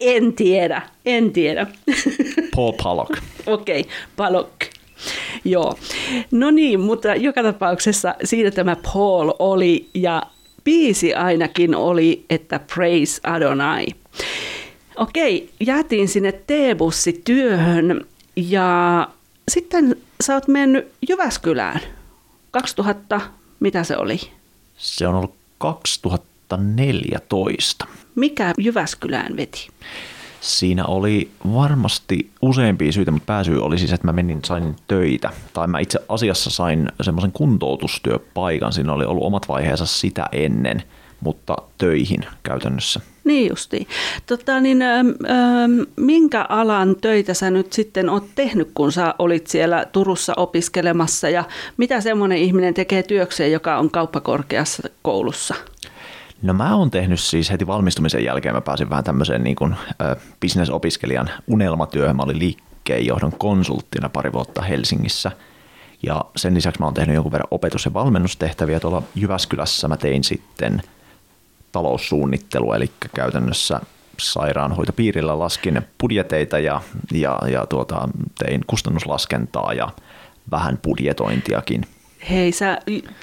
[0.00, 1.66] en tiedä, en tiedä.
[2.56, 3.10] Paul Palok.
[3.46, 4.52] Okei, okay, Palok.
[5.44, 5.78] Joo.
[6.30, 10.22] No niin, mutta joka tapauksessa siinä tämä Paul oli ja
[10.64, 13.86] biisi ainakin oli, että Praise Adonai.
[14.96, 18.06] Okei, jäätiin sinne T-bussityöhön
[18.36, 19.08] ja
[19.48, 21.80] sitten sä oot mennyt Jyväskylään.
[22.50, 23.20] 2000,
[23.60, 24.20] mitä se oli?
[24.76, 27.86] Se on ollut 2014.
[28.14, 29.68] Mikä Jyväskylään veti?
[30.40, 35.30] Siinä oli varmasti useampia syitä, mutta pääsyy oli siis, että mä menin, sain töitä.
[35.52, 38.72] Tai mä itse asiassa sain semmoisen kuntoutustyöpaikan.
[38.72, 40.82] Siinä oli ollut omat vaiheensa sitä ennen,
[41.22, 43.00] mutta töihin käytännössä.
[43.24, 43.88] Niin justi.
[44.26, 49.46] Tota, niin, ö, ö, minkä alan töitä sä nyt sitten oot tehnyt, kun sä olit
[49.46, 51.44] siellä Turussa opiskelemassa ja
[51.76, 55.54] mitä semmoinen ihminen tekee työkseen, joka on kauppakorkeassa koulussa?
[56.42, 60.16] No mä oon tehnyt siis heti valmistumisen jälkeen, mä pääsin vähän tämmöiseen niin kuin, ö,
[60.40, 62.16] bisnesopiskelijan unelmatyöhön.
[62.16, 65.30] Mä olin liikkeenjohdon konsulttina pari vuotta Helsingissä.
[66.06, 69.88] Ja sen lisäksi mä oon tehnyt jonkun verran opetus- ja valmennustehtäviä tuolla Jyväskylässä.
[69.88, 70.82] Mä tein sitten
[71.72, 73.80] taloussuunnittelu, eli käytännössä
[74.20, 76.80] sairaanhoitopiirillä laskin budjeteita ja,
[77.12, 78.08] ja, ja tuota,
[78.38, 79.88] tein kustannuslaskentaa ja
[80.50, 81.86] vähän budjetointiakin.
[82.30, 82.78] Hei, sä,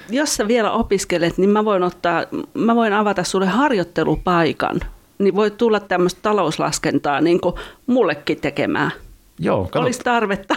[0.09, 4.79] jos sä vielä opiskelet, niin mä voin, ottaa, mä voin avata sulle harjoittelupaikan.
[5.19, 7.55] Niin voit tulla tämmöistä talouslaskentaa niin kuin
[7.88, 8.91] mullekin tekemään.
[9.39, 10.55] Joo, katsot, Olisi tarvetta.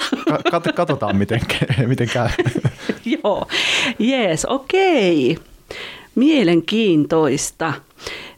[0.50, 1.40] kat, katsotaan miten,
[1.86, 2.28] miten käy.
[3.24, 3.46] Joo,
[3.98, 5.38] jees, okei.
[6.14, 7.72] Mielenkiintoista.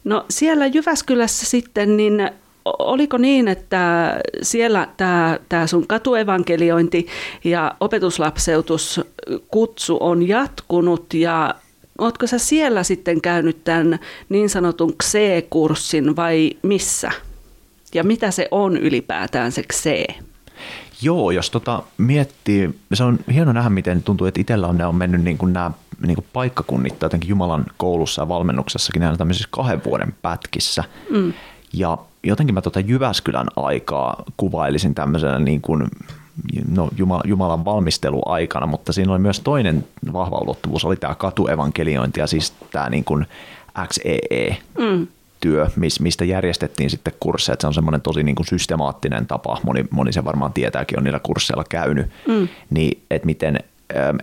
[0.03, 2.29] No siellä Jyväskylässä sitten, niin
[2.65, 7.07] oliko niin, että siellä tämä, tämä sun katuevankeliointi
[7.43, 11.55] ja opetuslapseutuskutsu on jatkunut ja
[11.97, 17.11] ootko sä siellä sitten käynyt tämän niin sanotun C-kurssin vai missä?
[17.93, 20.07] Ja mitä se on ylipäätään se C?
[21.01, 24.95] Joo, jos tota miettii, se on hieno nähdä, miten tuntuu, että itsellä on, ne on
[24.95, 29.81] mennyt niin kuin nämä niin kuin paikkakunnit jotenkin Jumalan koulussa ja valmennuksessakin nämä tämmöisissä kahden
[29.85, 30.83] vuoden pätkissä.
[31.09, 31.33] Mm.
[31.73, 35.87] Ja jotenkin mä tota Jyväskylän aikaa kuvailisin tämmöisenä niin kuin,
[36.71, 36.89] no,
[37.25, 42.89] Jumalan valmisteluaikana, mutta siinä oli myös toinen vahva ulottuvuus, oli tämä katuevankeliointi ja siis tämä
[42.89, 43.25] niin kuin
[43.87, 44.57] XEE.
[44.77, 45.07] Mm
[45.45, 45.67] työ,
[45.99, 47.53] mistä järjestettiin sitten kursseja.
[47.53, 51.03] Että se on semmoinen tosi niin kuin systemaattinen tapa, moni, moni se varmaan tietääkin, on
[51.03, 52.47] niillä kursseilla käynyt, mm.
[52.69, 53.59] niin että miten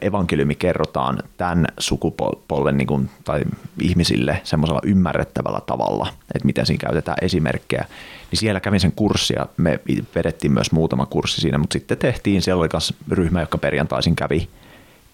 [0.00, 3.42] evankeliumi kerrotaan tämän sukupolven niin kuin, tai
[3.80, 7.84] ihmisille semmoisella ymmärrettävällä tavalla, että miten siinä käytetään esimerkkejä.
[8.30, 9.80] Niin siellä kävin sen kurssia, me
[10.14, 14.48] vedettiin myös muutama kurssi siinä, mutta sitten tehtiin, siellä oli myös ryhmä, joka perjantaisin kävi,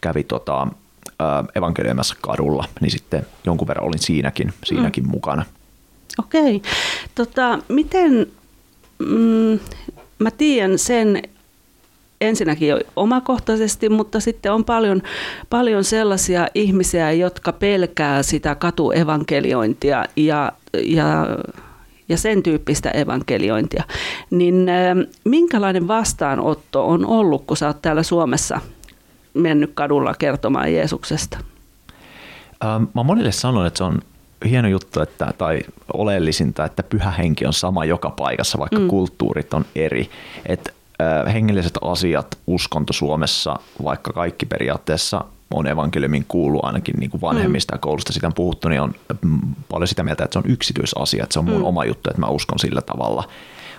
[0.01, 0.67] kävi tota,
[1.55, 5.11] evankeliumassa kadulla, niin sitten jonkun verran olin siinäkin, siinäkin mm.
[5.11, 5.45] mukana.
[6.19, 6.63] Okei.
[7.15, 8.27] Tota, miten,
[8.99, 9.61] mm,
[10.19, 11.23] mä tiedän sen
[12.21, 15.03] ensinnäkin omakohtaisesti, mutta sitten on paljon,
[15.51, 20.53] paljon sellaisia ihmisiä, jotka pelkää sitä katuevankeliointia ja,
[20.85, 21.27] ja
[22.09, 23.85] ja sen tyyppistä evankeliointia,
[24.31, 24.67] niin
[25.25, 28.61] minkälainen vastaanotto on ollut, kun sä oot täällä Suomessa
[29.35, 31.39] mennyt kadulla kertomaan Jeesuksesta?
[32.65, 33.99] Ähm, mä monille sanon, että se on
[34.49, 35.61] hieno juttu, että, tai
[35.93, 38.89] oleellisinta, että pyhä henki on sama joka paikassa, vaikka mm.
[38.89, 40.11] kulttuurit on eri.
[40.47, 40.75] Et, äh,
[41.33, 47.81] hengelliset asiat, uskonto Suomessa, vaikka kaikki periaatteessa on evankeliumin kuulu ainakin niin kuin vanhemmista mm.
[47.81, 48.95] koulusta sitä on puhuttu, niin on
[49.69, 51.65] paljon sitä mieltä, että se on yksityisasia, että se on mun mm.
[51.65, 53.29] oma juttu, että mä uskon sillä tavalla.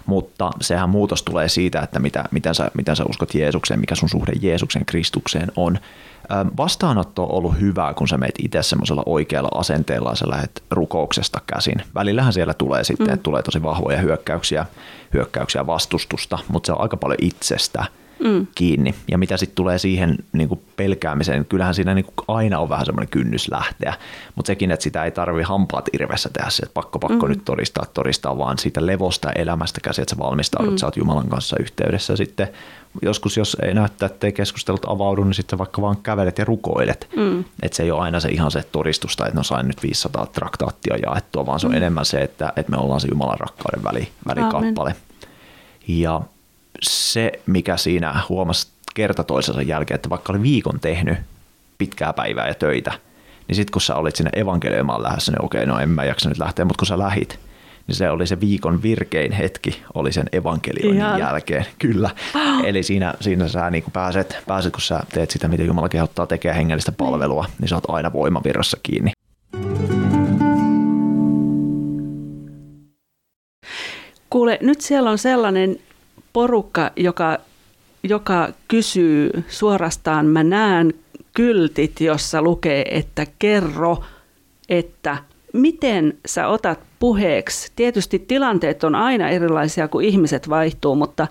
[0.05, 4.09] Mutta sehän muutos tulee siitä, että mitä, miten, sä, miten sä uskot Jeesukseen, mikä sun
[4.09, 5.79] suhde Jeesuksen Kristukseen on.
[6.57, 11.41] Vastaanotto on ollut hyvää, kun sä meet itse semmoisella oikealla asenteella ja sä lähdet rukouksesta
[11.47, 11.81] käsin.
[11.95, 13.13] Välillähän siellä tulee sitten, mm.
[13.13, 14.65] että tulee tosi vahvoja hyökkäyksiä,
[15.13, 17.85] hyökkäyksiä vastustusta, mutta se on aika paljon itsestä
[18.19, 18.47] mm.
[18.55, 18.95] kiinni.
[19.11, 22.85] Ja mitä sitten tulee siihen niin kuin pelkäämiseen, kyllähän siinä niin kuin aina on vähän
[22.85, 23.93] semmoinen kynnys lähteä,
[24.35, 27.29] mutta sekin, että sitä ei tarvi hampaat irvessä tehdä se, että pakko pakko mm.
[27.29, 30.77] nyt todistaa, todistaa, vaan siitä levosta elämästä käsin, että sä valmistaudut, mm.
[30.77, 32.47] sä oot Jumalan kanssa yhteydessä sitten
[33.01, 37.09] joskus, jos ei näyttää, että ei keskustelut avaudu, niin sitten vaikka vaan kävelet ja rukoilet.
[37.15, 37.43] Mm.
[37.61, 40.97] Että se ei ole aina se ihan se todistusta, että no sain nyt 500 traktaattia
[40.97, 41.77] jaettua, vaan se on mm.
[41.77, 44.89] enemmän se, että, että me ollaan se Jumalan rakkauden väli, välikappale.
[44.89, 44.95] Amen.
[45.87, 46.21] Ja
[46.81, 51.17] se, mikä siinä huomasi kerta toisensa jälkeen, että vaikka oli viikon tehnyt
[51.77, 52.91] pitkää päivää ja töitä,
[53.47, 56.37] niin sitten kun sä olit sinne evankelioimaan lähdössä, niin okei, no en mä jaksa nyt
[56.37, 57.39] lähteä, mutta kun sä lähit,
[57.87, 61.19] niin se oli se viikon virkein hetki, oli sen evankelioinnin Ihan.
[61.19, 61.65] jälkeen.
[61.79, 62.09] Kyllä.
[62.63, 66.57] Eli siinä, siinä sä niin pääset, pääset, kun sä teet sitä, mitä Jumala kehottaa tekemään
[66.57, 69.11] hengellistä palvelua, niin sä oot aina voimavirrassa kiinni.
[74.29, 75.79] Kuule, nyt siellä on sellainen
[76.33, 77.37] porukka, joka,
[78.03, 80.93] joka kysyy suorastaan, mä näen
[81.33, 84.03] kyltit, jossa lukee, että kerro,
[84.69, 85.17] että
[85.53, 87.71] miten sä otat puheeksi.
[87.75, 91.27] Tietysti tilanteet on aina erilaisia, kun ihmiset vaihtuu, mutta,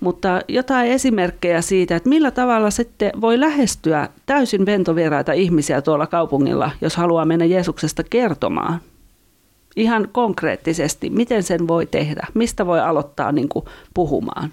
[0.00, 6.70] mutta jotain esimerkkejä siitä, että millä tavalla sitten voi lähestyä täysin ventovieraita ihmisiä tuolla kaupungilla,
[6.80, 8.80] jos haluaa mennä Jeesuksesta kertomaan.
[9.78, 12.26] Ihan konkreettisesti, miten sen voi tehdä?
[12.34, 13.64] Mistä voi aloittaa niin kuin
[13.94, 14.52] puhumaan?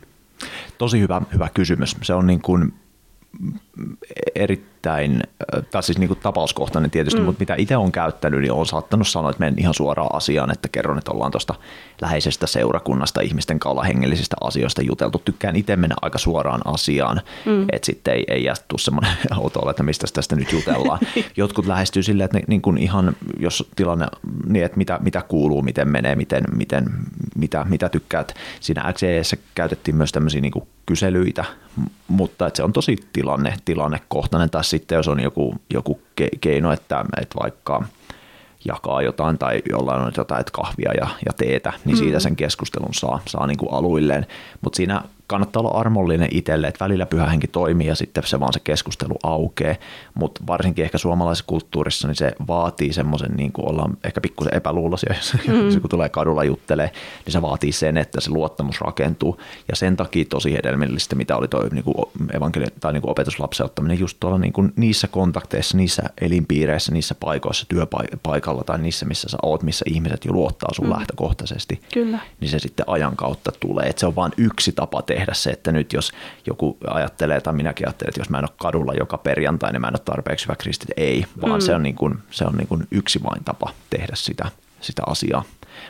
[0.78, 1.96] Tosi hyvä, hyvä kysymys.
[2.04, 2.74] Se on niin kuin
[4.36, 4.75] erittäin,
[5.72, 7.26] tai siis niin kuin tapauskohtainen tietysti, mm.
[7.26, 10.68] mutta mitä itse on käyttänyt, niin on saattanut sanoa, että menen ihan suoraan asiaan, että
[10.68, 11.56] kerron, että ollaan tuosta
[12.02, 15.22] läheisestä seurakunnasta, ihmisten kautta hengellisistä asioista juteltu.
[15.26, 17.66] Tykkään itse mennä aika suoraan asiaan, mm.
[17.72, 21.00] että sitten ei, ei jää tuu semmoinen outo että mistä tästä nyt jutellaan.
[21.38, 24.08] Jotkut lähestyy silleen, että ne, niin kuin ihan, jos tilanne,
[24.48, 26.86] niin että mitä, mitä kuuluu, miten menee, miten, miten,
[27.36, 28.36] mitä, mitä tykkäät.
[28.60, 31.46] Siinä XEessä käytettiin myös tämmöisiä niin kuin kyselyitä,
[32.08, 36.00] mutta että se on tosi tilanne, tilannekohtainen, tai sitten jos on joku, joku
[36.42, 37.84] keino, että, että vaikka
[38.66, 42.00] jakaa jotain tai jollain on jotain että kahvia ja, ja teetä, niin mm.
[42.00, 44.26] siitä sen keskustelun saa, saa niin kuin aluilleen.
[44.62, 48.54] Mutta siinä kannattaa olla armollinen itselle, että välillä pyhä henki toimii ja sitten se vaan
[48.54, 49.76] se keskustelu aukeaa,
[50.14, 55.16] mutta varsinkin ehkä suomalaisessa kulttuurissa niin se vaatii semmoisen, niin kuin ollaan ehkä pikkusen epäluuloisia,
[55.16, 55.82] jos mm.
[55.82, 56.92] kun tulee kadulla juttelee,
[57.26, 61.48] niin se vaatii sen, että se luottamus rakentuu ja sen takia tosi hedelmällistä, mitä oli
[61.48, 61.96] toi niin kuin
[62.34, 67.66] evankeli- tai niin kuin opetuslapseuttaminen just tuolla niin kuin niissä kontakteissa, niissä elinpiireissä, niissä paikoissa,
[67.70, 70.92] työpaikalla tai niissä, missä sä oot, missä ihmiset jo luottaa sun mm.
[70.92, 72.20] lähtökohtaisesti, Kyllä.
[72.40, 75.50] niin se sitten ajan kautta tulee, että se on vain yksi tapa tehdä tehdä se,
[75.50, 76.12] että nyt jos
[76.46, 79.88] joku ajattelee, tai minäkin ajattelen, että jos mä en ole kadulla joka perjantai, niin mä
[79.88, 80.90] en ole tarpeeksi hyvä kristit.
[80.98, 81.62] Ei, vaan mm.
[81.62, 84.46] se on, niin kuin, se on niin kuin yksi vain tapa tehdä sitä,
[84.82, 85.44] sitä asiaa.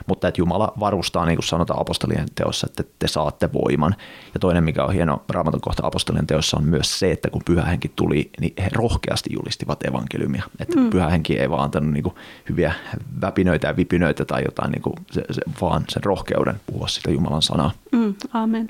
[0.08, 3.96] Mutta että Jumala varustaa, niin kuin sanotaan apostolien teossa, että te saatte voiman.
[4.34, 7.92] Ja toinen, mikä on hieno raamatun kohta apostolien teossa, on myös se, että kun pyhähenki
[7.96, 10.44] tuli, niin he rohkeasti julistivat evankeliumia.
[10.60, 10.90] Että mm.
[10.90, 12.16] pyhähenki ei vaan antanut niin kuin
[12.50, 12.74] hyviä
[13.22, 17.42] väpinöitä ja vipinöitä tai jotain, niin kuin se, se, vaan sen rohkeuden puhua sitä Jumalan
[17.42, 17.72] sanaa.
[17.92, 18.70] Mm, amen.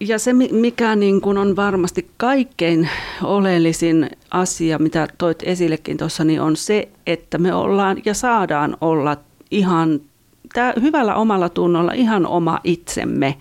[0.00, 2.88] Ja se, mikä niin kuin on varmasti kaikkein
[3.22, 9.16] oleellisin asia, mitä toit esillekin tuossa, niin on se, että me ollaan ja saadaan olla
[9.50, 10.00] ihan
[10.54, 13.36] tää, hyvällä omalla tunnolla ihan oma itsemme.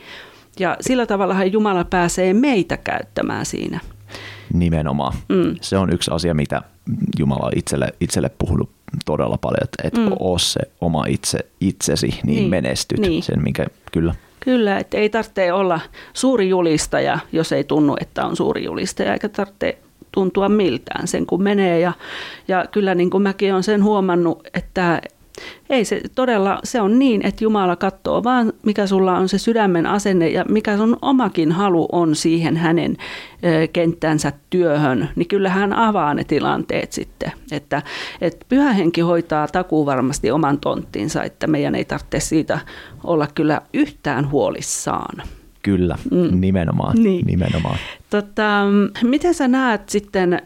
[0.60, 3.80] Ja sillä tavalla Jumala pääsee meitä käyttämään siinä.
[4.54, 5.14] Nimenomaan.
[5.30, 5.56] Mm.
[5.62, 6.62] Se on yksi asia, mitä
[7.20, 8.70] Jumala on itselle, itselle puhunut
[9.06, 10.16] todella paljon, että et mm.
[10.20, 12.50] ole se oma itse, itsesi, niin, niin.
[12.50, 13.00] menestyt.
[13.00, 13.24] Niin.
[13.24, 14.16] Sen, minkä, kyllä.
[14.46, 15.80] Kyllä, että ei tarvitse olla
[16.14, 19.78] suuri julistaja, jos ei tunnu, että on suuri julistaja, eikä tarvitse
[20.12, 21.80] tuntua miltään sen kun menee.
[21.80, 21.94] Ja,
[22.48, 25.02] ja kyllä niin kuin mäkin olen sen huomannut, että
[25.70, 29.86] ei se todella, se on niin, että Jumala katsoo vaan, mikä sulla on se sydämen
[29.86, 32.98] asenne ja mikä sun omakin halu on siihen hänen
[33.74, 37.32] kenttänsä työhön, niin kyllä hän avaa ne tilanteet sitten.
[37.52, 37.82] Että,
[38.22, 42.60] että pyhä henki hoitaa takuu varmasti oman tonttinsa, että meidän ei tarvitse siitä
[43.04, 45.24] olla kyllä yhtään huolissaan.
[45.62, 46.42] Kyllä, mm.
[46.42, 47.04] nimenomaan.
[47.04, 47.26] Niin.
[47.26, 47.78] nimenomaan.
[48.10, 48.66] Tota,
[49.04, 50.42] miten sä näet sitten,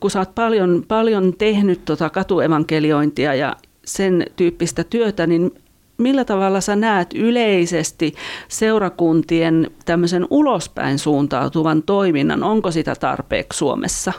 [0.00, 5.50] kun sä oot paljon, paljon tehnyt tota katuevankeliointia ja, sen tyyppistä työtä, niin
[5.98, 8.14] millä tavalla sä näet yleisesti
[8.48, 12.42] seurakuntien tämmöisen ulospäin suuntautuvan toiminnan?
[12.42, 14.12] Onko sitä tarpeeksi Suomessa?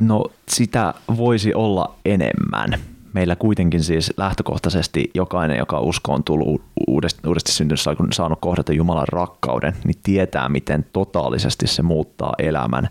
[0.00, 2.80] No sitä voisi olla enemmän.
[3.12, 7.80] Meillä kuitenkin siis lähtökohtaisesti jokainen, joka usko on tullut uudesti, uudesti syntynyt,
[8.12, 12.88] saanut kohdata Jumalan rakkauden, niin tietää, miten totaalisesti se muuttaa elämän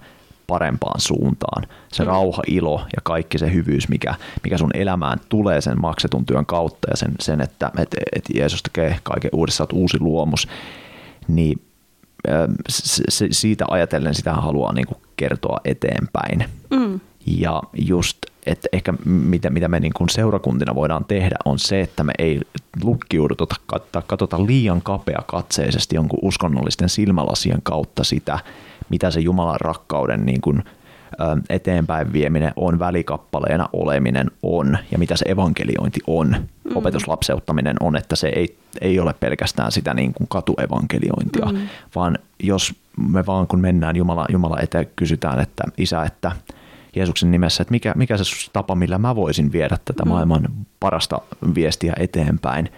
[0.52, 1.64] parempaan suuntaan.
[1.92, 2.08] Se mm.
[2.08, 6.88] rauha, ilo ja kaikki se hyvyys, mikä, mikä sun elämään tulee sen maksetun työn kautta
[6.92, 10.48] ja sen, sen että et, et Jeesus tekee kaiken uudessa, olet uusi luomus,
[11.28, 11.62] niin
[12.70, 14.86] se, se, siitä ajatellen sitä haluaa niin
[15.18, 16.46] kertoa eteenpäin.
[16.70, 17.00] Mm.
[17.26, 22.04] Ja just, että ehkä mitä, mitä me niin kuin seurakuntina voidaan tehdä on se, että
[22.04, 22.42] me ei
[22.84, 23.46] lukkiuduta
[23.92, 28.40] tai katsota liian kapea katseisesti jonkun uskonnollisten silmälasien kautta sitä,
[28.92, 30.64] mitä se Jumalan rakkauden niin kuin,
[31.50, 36.78] eteenpäin vieminen on, välikappaleena oleminen on ja mitä se evankeliointi on, mm.
[36.78, 41.68] opetuslapseuttaminen on, että se ei, ei ole pelkästään sitä niin kuin katuevankeliointia, mm.
[41.96, 42.76] vaan jos
[43.12, 46.32] me vaan kun mennään Jumala, Jumala eteen kysytään, että isä, että
[46.96, 48.24] Jeesuksen nimessä, että mikä, mikä se
[48.54, 50.10] tapa, millä mä voisin viedä tätä mm.
[50.10, 50.48] maailman
[50.80, 51.22] parasta
[51.56, 52.70] viestiä eteenpäin,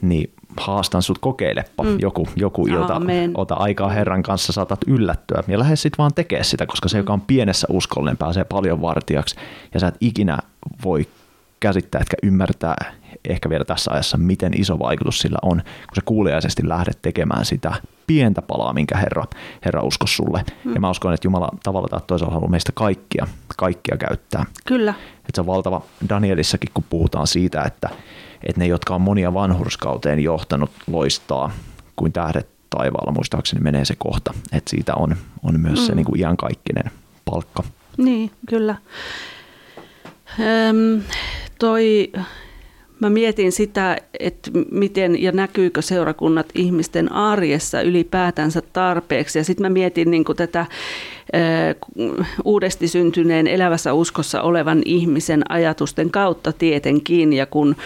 [0.00, 1.98] niin haastan sut kokeilepa mm.
[2.00, 3.30] joku, joku ilta, Aamen.
[3.34, 7.00] ota aikaa Herran kanssa, saatat yllättyä ja lähde sitten vaan tekemään sitä, koska se, mm.
[7.00, 9.36] joka on pienessä uskollinen, pääsee paljon vartijaksi
[9.74, 10.38] ja sä et ikinä
[10.84, 11.08] voi
[11.60, 12.76] käsittää, etkä ymmärtää
[13.28, 17.74] ehkä vielä tässä ajassa, miten iso vaikutus sillä on, kun sä kuuliaisesti lähdet tekemään sitä
[18.06, 19.24] pientä palaa, minkä Herra,
[19.64, 20.44] Herra usko sulle.
[20.64, 20.74] Mm.
[20.74, 24.46] Ja mä uskon, että Jumala tavalla tai toisella haluaa meistä kaikkia, kaikkia käyttää.
[24.66, 24.94] Kyllä.
[25.16, 27.88] Että se on valtava Danielissakin, kun puhutaan siitä, että,
[28.42, 31.50] että ne, jotka on monia vanhurskauteen johtanut, loistaa
[31.96, 35.86] kuin tähdet taivaalla, muistaakseni menee se kohta, että siitä on, on myös mm.
[35.86, 36.90] se niin kuin iankaikkinen
[37.24, 37.64] palkka.
[37.96, 38.74] Niin, kyllä.
[40.40, 41.02] Öm,
[41.58, 42.12] toi
[43.00, 49.38] Mä mietin sitä, että miten ja näkyykö seurakunnat ihmisten arjessa ylipäätänsä tarpeeksi.
[49.38, 50.66] Ja sitten mä mietin niin tätä
[52.44, 57.32] uudesti syntyneen elävässä uskossa olevan ihmisen ajatusten kautta tietenkin.
[57.32, 57.76] Ja kun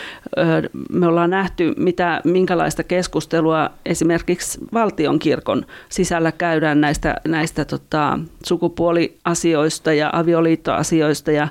[0.92, 10.10] me ollaan nähty, mitä, minkälaista keskustelua esimerkiksi valtionkirkon sisällä käydään näistä, näistä tota, sukupuoliasioista ja
[10.12, 11.48] avioliittoasioista ja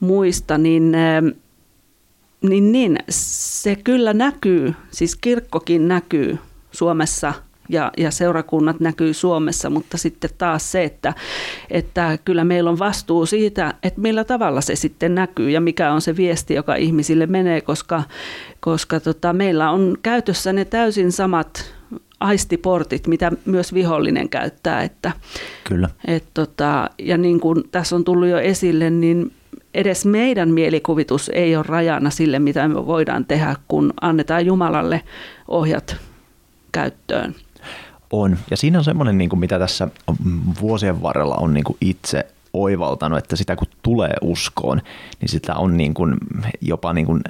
[0.00, 0.96] muista, niin
[2.42, 6.38] niin, niin, se kyllä näkyy, siis kirkkokin näkyy
[6.72, 7.34] Suomessa
[7.68, 11.14] ja, ja seurakunnat näkyy Suomessa, mutta sitten taas se, että,
[11.70, 16.00] että kyllä meillä on vastuu siitä, että millä tavalla se sitten näkyy ja mikä on
[16.00, 18.02] se viesti, joka ihmisille menee, koska,
[18.60, 21.74] koska tota, meillä on käytössä ne täysin samat
[22.20, 24.82] aistiportit, mitä myös vihollinen käyttää.
[24.82, 25.12] Että,
[25.64, 25.88] Kyllä.
[26.06, 29.32] Et tota, ja niin kuin tässä on tullut jo esille, niin
[29.74, 35.02] edes meidän mielikuvitus ei ole rajana sille, mitä me voidaan tehdä, kun annetaan Jumalalle
[35.48, 35.96] ohjat
[36.72, 37.34] käyttöön.
[38.12, 38.38] On.
[38.50, 39.88] Ja siinä on semmoinen, niin kuin mitä tässä
[40.60, 44.80] vuosien varrella on niin kuin itse oivaltanut, että sitä kun tulee uskoon,
[45.20, 46.16] niin sitä on niin kuin
[46.60, 47.20] jopa niin kuin,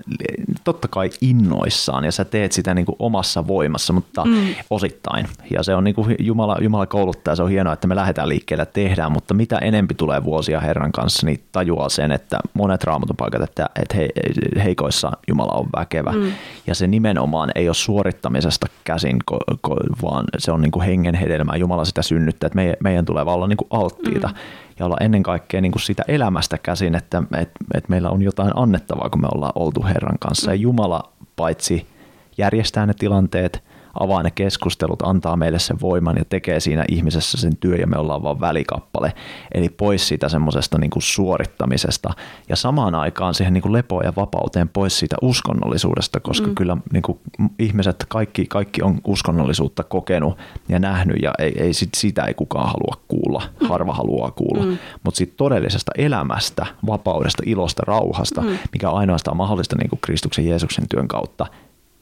[0.65, 4.55] totta kai innoissaan ja sä teet sitä niin kuin omassa voimassa, mutta mm.
[4.71, 5.27] osittain.
[5.51, 8.67] Ja se on niin kuin Jumala, Jumala kouluttaa, se on hienoa, että me lähdetään liikkeelle
[8.67, 13.43] tehdään, mutta mitä enempi tulee vuosia Herran kanssa, niin tajuaa sen, että monet raamatun paikat,
[13.43, 14.09] että, että he,
[14.65, 16.13] heikoissa Jumala on väkevä.
[16.13, 16.33] Mm.
[16.67, 19.17] Ja se nimenomaan ei ole suorittamisesta käsin,
[20.03, 21.57] vaan se on niin kuin hengen hedelmää.
[21.57, 24.29] Jumala sitä synnyttää, että meidän, meidän tulee olla niin kuin alttiita.
[24.29, 24.35] Mm
[24.79, 28.53] ja olla ennen kaikkea niin kuin sitä elämästä käsin, että, että, että meillä on jotain
[28.55, 30.51] annettavaa, kun me ollaan oltu Herran kanssa.
[30.51, 31.87] Ja Jumala paitsi
[32.39, 33.65] järjestää ne tilanteet,
[34.01, 37.99] avaa ne keskustelut, antaa meille sen voiman ja tekee siinä ihmisessä sen työ ja me
[37.99, 39.13] ollaan vaan välikappale.
[39.55, 42.11] Eli pois siitä semmoisesta niin suorittamisesta
[42.49, 46.55] ja samaan aikaan siihen niin kuin lepoon ja vapauteen pois siitä uskonnollisuudesta, koska mm.
[46.55, 47.19] kyllä niin kuin
[47.59, 50.39] ihmiset, kaikki, kaikki on uskonnollisuutta kokenut
[50.69, 53.69] ja nähnyt ja ei, ei sit, sitä ei kukaan halua kuulla, mm.
[53.69, 54.65] harva haluaa kuulla.
[54.65, 54.79] Mm.
[55.05, 58.59] Mutta sitten todellisesta elämästä, vapaudesta, ilosta, rauhasta, mm.
[58.73, 61.47] mikä on ainoastaan mahdollista niin kuin Kristuksen Jeesuksen työn kautta,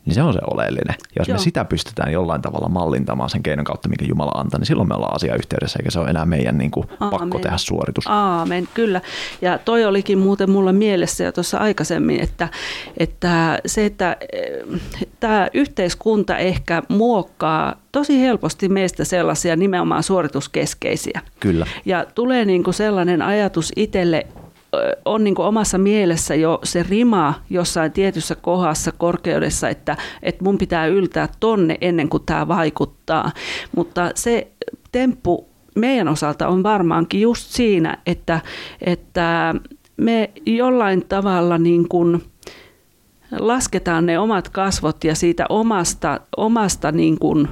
[0.07, 0.95] niin se on se oleellinen.
[0.99, 1.39] Ja jos Joo.
[1.39, 4.95] me sitä pystytään jollain tavalla mallintamaan sen keinon kautta, minkä Jumala antaa, niin silloin me
[4.95, 8.07] ollaan asiayhteydessä, eikä se ole enää meidän niin kuin, pakko tehdä suoritus.
[8.07, 9.01] Aamen, kyllä.
[9.43, 12.49] Ja toi olikin muuten mulla mielessä jo tuossa aikaisemmin, että,
[12.97, 14.81] että se, että eh,
[15.21, 21.21] tämä yhteiskunta ehkä muokkaa tosi helposti meistä sellaisia nimenomaan suorituskeskeisiä.
[21.41, 21.67] Kyllä.
[21.85, 24.27] Ja tulee niin kuin sellainen ajatus itselle,
[25.05, 30.87] on niin omassa mielessä jo se rima jossain tietyssä kohdassa korkeudessa, että, että mun pitää
[30.87, 33.33] yltää tonne ennen kuin tämä vaikuttaa.
[33.77, 34.53] Mutta se
[34.93, 38.41] temppu meidän osalta on varmaankin just siinä, että,
[38.81, 39.55] että
[39.97, 42.23] me jollain tavalla niin kuin
[43.39, 47.49] lasketaan ne omat kasvot ja siitä omasta, omasta niin kuin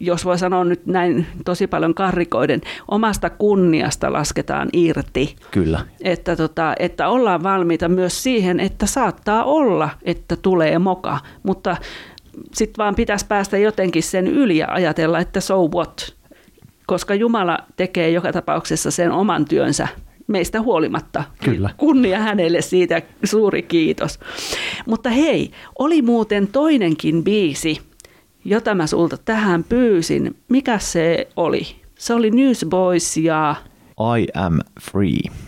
[0.00, 5.36] jos voi sanoa nyt näin tosi paljon karrikoiden, omasta kunniasta lasketaan irti.
[5.50, 5.80] Kyllä.
[6.00, 11.76] Että, tota, että ollaan valmiita myös siihen, että saattaa olla, että tulee moka, mutta
[12.54, 16.14] sitten vaan pitäisi päästä jotenkin sen yli ja ajatella, että so what,
[16.86, 19.88] koska Jumala tekee joka tapauksessa sen oman työnsä
[20.26, 21.24] meistä huolimatta.
[21.44, 21.70] Kyllä.
[21.76, 24.18] Kunnia hänelle siitä, suuri kiitos.
[24.86, 27.80] Mutta hei, oli muuten toinenkin biisi,
[28.48, 30.36] jota mä sulta tähän pyysin.
[30.48, 31.62] Mikä se oli?
[31.98, 33.54] Se oli Newsboys ja...
[34.18, 35.47] I am free.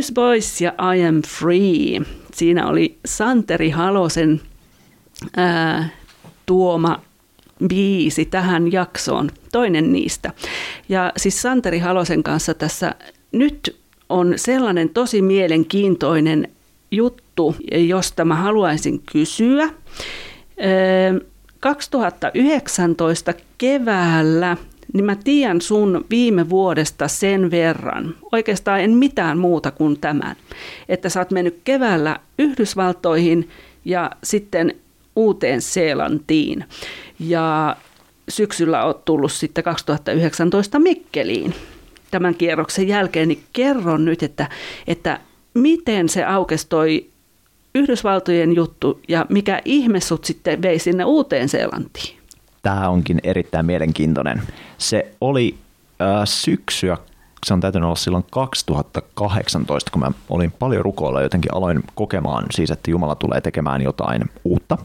[0.00, 2.00] Newsboys ja I Am Free.
[2.34, 4.40] Siinä oli Santeri Halosen
[5.36, 5.88] ää,
[6.46, 7.00] tuoma
[7.68, 10.32] biisi tähän jaksoon, toinen niistä.
[10.88, 12.94] Ja siis Santeri Halosen kanssa tässä
[13.32, 16.48] nyt on sellainen tosi mielenkiintoinen
[16.90, 19.68] juttu, josta mä haluaisin kysyä.
[21.60, 24.56] 2019 keväällä
[24.92, 30.36] niin mä tiedän sun viime vuodesta sen verran, oikeastaan en mitään muuta kuin tämän,
[30.88, 33.48] että sä oot mennyt keväällä Yhdysvaltoihin
[33.84, 34.74] ja sitten
[35.16, 36.64] uuteen Seelantiin.
[37.20, 37.76] Ja
[38.28, 41.54] syksyllä oot tullut sitten 2019 Mikkeliin
[42.10, 44.48] tämän kierroksen jälkeen, niin kerron nyt, että,
[44.86, 45.20] että
[45.54, 47.06] miten se aukesi toi
[47.74, 52.19] Yhdysvaltojen juttu ja mikä ihme sut sitten vei sinne uuteen Seelantiin?
[52.62, 54.42] Tämä onkin erittäin mielenkiintoinen.
[54.78, 55.58] Se oli
[56.00, 56.96] äh, syksyä,
[57.46, 62.70] se on täytynyt olla silloin 2018, kun mä olin paljon rukoilla jotenkin aloin kokemaan siis,
[62.70, 64.78] että Jumala tulee tekemään jotain uutta.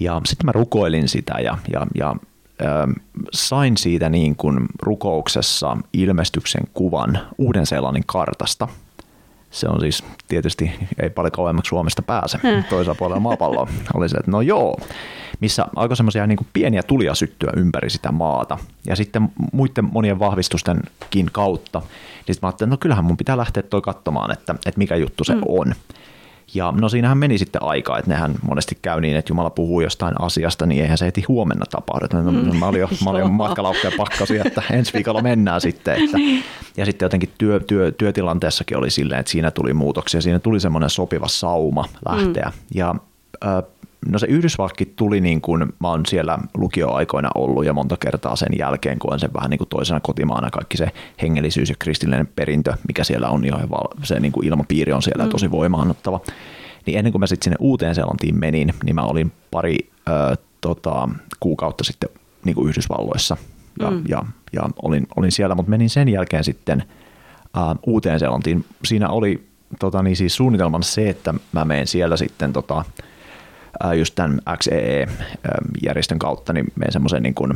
[0.00, 2.94] Ja sitten mä rukoilin sitä ja, ja, ja äh,
[3.32, 8.68] sain siitä niin kuin rukouksessa ilmestyksen kuvan Uuden-Seelannin kartasta–
[9.50, 10.72] se on siis tietysti,
[11.02, 12.38] ei paljon kauemmaksi Suomesta pääse,
[12.68, 13.68] toisella puolella maapalloa.
[13.94, 14.76] Oli se, että no joo,
[15.40, 18.58] missä aika semmoisia niin pieniä tulia syttyä ympäri sitä maata.
[18.86, 23.36] Ja sitten muiden monien vahvistustenkin kautta, niin sitten mä ajattelin, että no kyllähän mun pitää
[23.36, 25.42] lähteä toi katsomaan, että, että mikä juttu se hmm.
[25.48, 25.74] on.
[26.54, 30.20] Ja no siinähän meni sitten aikaa, että nehän monesti käy niin, että Jumala puhuu jostain
[30.20, 32.06] asiasta, niin eihän se heti huomenna tapahdu.
[32.12, 32.56] No, mm.
[32.56, 36.04] Mä olin jo, mä olin jo matkalaukkuja pakkasi, että ensi viikolla mennään sitten.
[36.04, 36.18] Että,
[36.76, 40.90] ja sitten jotenkin työ, työ, työtilanteessakin oli silleen, että siinä tuli muutoksia, siinä tuli semmoinen
[40.90, 42.52] sopiva sauma lähteä.
[42.54, 42.62] Mm.
[42.74, 42.94] Ja
[44.08, 48.48] No se Yhdysvalkki tuli niin kuin, mä oon siellä lukioaikoina ollut ja monta kertaa sen
[48.58, 50.90] jälkeen koen sen vähän niin kuin toisena kotimaana kaikki se
[51.22, 53.56] hengellisyys ja kristillinen perintö, mikä siellä on jo
[54.02, 55.30] se niin kuin ilmapiiri on siellä mm.
[55.30, 56.20] tosi voimaannuttava.
[56.86, 59.78] Niin ennen kuin mä sitten sinne uuteen Seelantiin menin, niin mä olin pari
[60.08, 61.08] ö, tota,
[61.40, 62.08] kuukautta sitten
[62.44, 63.36] niin kuin Yhdysvalloissa
[63.80, 64.02] ja, mm.
[64.08, 66.84] ja, ja olin, olin siellä, mutta menin sen jälkeen sitten
[67.56, 68.64] ö, uuteen Seelantiin.
[68.84, 69.46] Siinä oli
[69.78, 72.84] tota, niin siis suunnitelman se, että mä menen siellä sitten tota,
[73.98, 77.52] just tämän XEE-järjestön kautta niin menen semmoiseen niin kuin,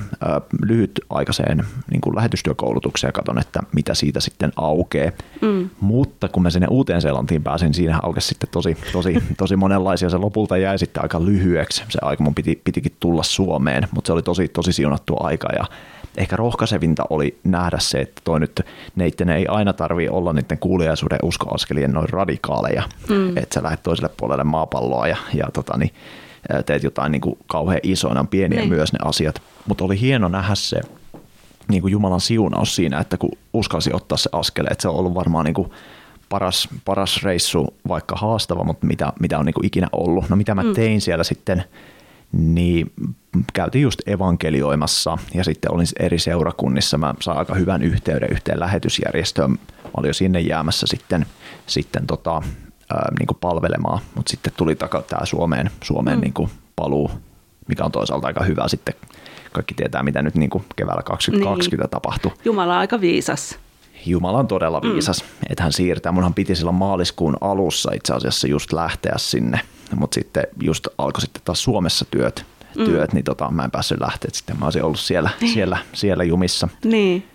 [0.62, 5.10] lyhytaikaiseen niin kuin lähetystyökoulutukseen ja katson, että mitä siitä sitten aukeaa.
[5.40, 5.70] Mm.
[5.80, 10.10] Mutta kun mä sinne uuteen Seelantiin pääsin, siinä aukesi sitten tosi, tosi, tosi monenlaisia.
[10.10, 11.82] Se lopulta jäi sitten aika lyhyeksi.
[11.88, 15.64] Se aika mun piti, pitikin tulla Suomeen, mutta se oli tosi, tosi siunattu aika ja
[16.16, 18.60] ehkä rohkaisevinta oli nähdä se, että toi nyt,
[18.96, 23.36] neitten ei aina tarvi olla niiden kuulijaisuuden uskoaskelien noin radikaaleja, mm.
[23.36, 25.90] että sä lähdet toiselle puolelle maapalloa ja, ja tota, niin,
[26.66, 27.80] teet jotain niin kuin kauhean
[28.18, 28.68] on pieniä niin.
[28.68, 30.80] myös ne asiat, mutta oli hieno nähdä se
[31.68, 35.14] niin kuin Jumalan siunaus siinä, että kun uskalsi ottaa se askel, että se on ollut
[35.14, 35.70] varmaan niin kuin
[36.28, 40.28] paras, paras reissu, vaikka haastava, mutta mitä, mitä on niin kuin ikinä ollut.
[40.28, 40.74] No mitä mä mm.
[40.74, 41.64] tein siellä sitten
[42.32, 42.92] niin
[43.52, 46.98] käytiin just evankelioimassa ja sitten olin eri seurakunnissa.
[46.98, 49.50] Mä sain aika hyvän yhteyden yhteen lähetysjärjestöön.
[49.50, 51.26] Mä olin jo sinne jäämässä sitten,
[51.66, 52.42] sitten tota,
[52.92, 56.22] ää, niin palvelemaan, mutta sitten tuli taka tämä Suomeen, Suomeen mm.
[56.22, 57.10] niin paluu,
[57.68, 58.94] mikä on toisaalta aika hyvä sitten.
[59.52, 61.90] Kaikki tietää, mitä nyt niin keväällä 2020 niin.
[61.90, 62.32] tapahtui.
[62.44, 63.58] Jumala on aika viisas.
[64.06, 64.92] Jumala on todella mm.
[64.92, 65.28] viisas, mm.
[65.50, 66.12] että hän siirtää.
[66.12, 69.60] Munhan piti silloin maaliskuun alussa itse asiassa just lähteä sinne,
[69.96, 72.46] mutta sitten just alkoi sitten taas Suomessa työt,
[72.78, 72.84] mm.
[72.84, 74.30] työt niin tota, mä en päässyt lähteä.
[74.32, 75.52] Sitten mä olisin ollut siellä, niin.
[75.52, 76.68] siellä, siellä jumissa.
[76.84, 77.26] Niin.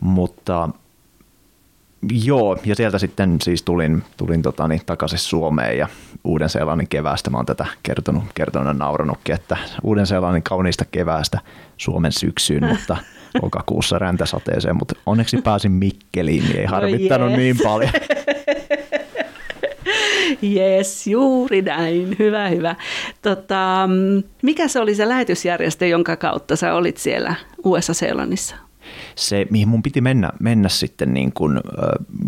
[0.00, 0.68] Mutta
[2.24, 5.88] joo, ja sieltä sitten siis tulin, tulin tota, niin, takaisin Suomeen ja
[6.24, 7.30] Uuden-Seelannin keväästä.
[7.30, 11.40] Mä oon tätä kertonut, kertonut ja nauranutkin, että Uuden-Seelannin kauniista keväästä
[11.76, 12.96] Suomen syksyyn, mutta
[13.42, 17.38] lokakuussa räntäsateeseen, mutta onneksi pääsin Mikkeliin, niin ei harmittanut no yes.
[17.38, 17.92] niin paljon.
[20.42, 22.16] Jes, juuri näin.
[22.18, 22.76] Hyvä, hyvä.
[23.22, 23.88] Tota,
[24.42, 27.34] mikä se oli se lähetysjärjestö, jonka kautta sä olit siellä
[27.64, 28.56] USA-Seelannissa?
[29.14, 31.60] Se, mihin mun piti mennä, mennä sitten niin kun,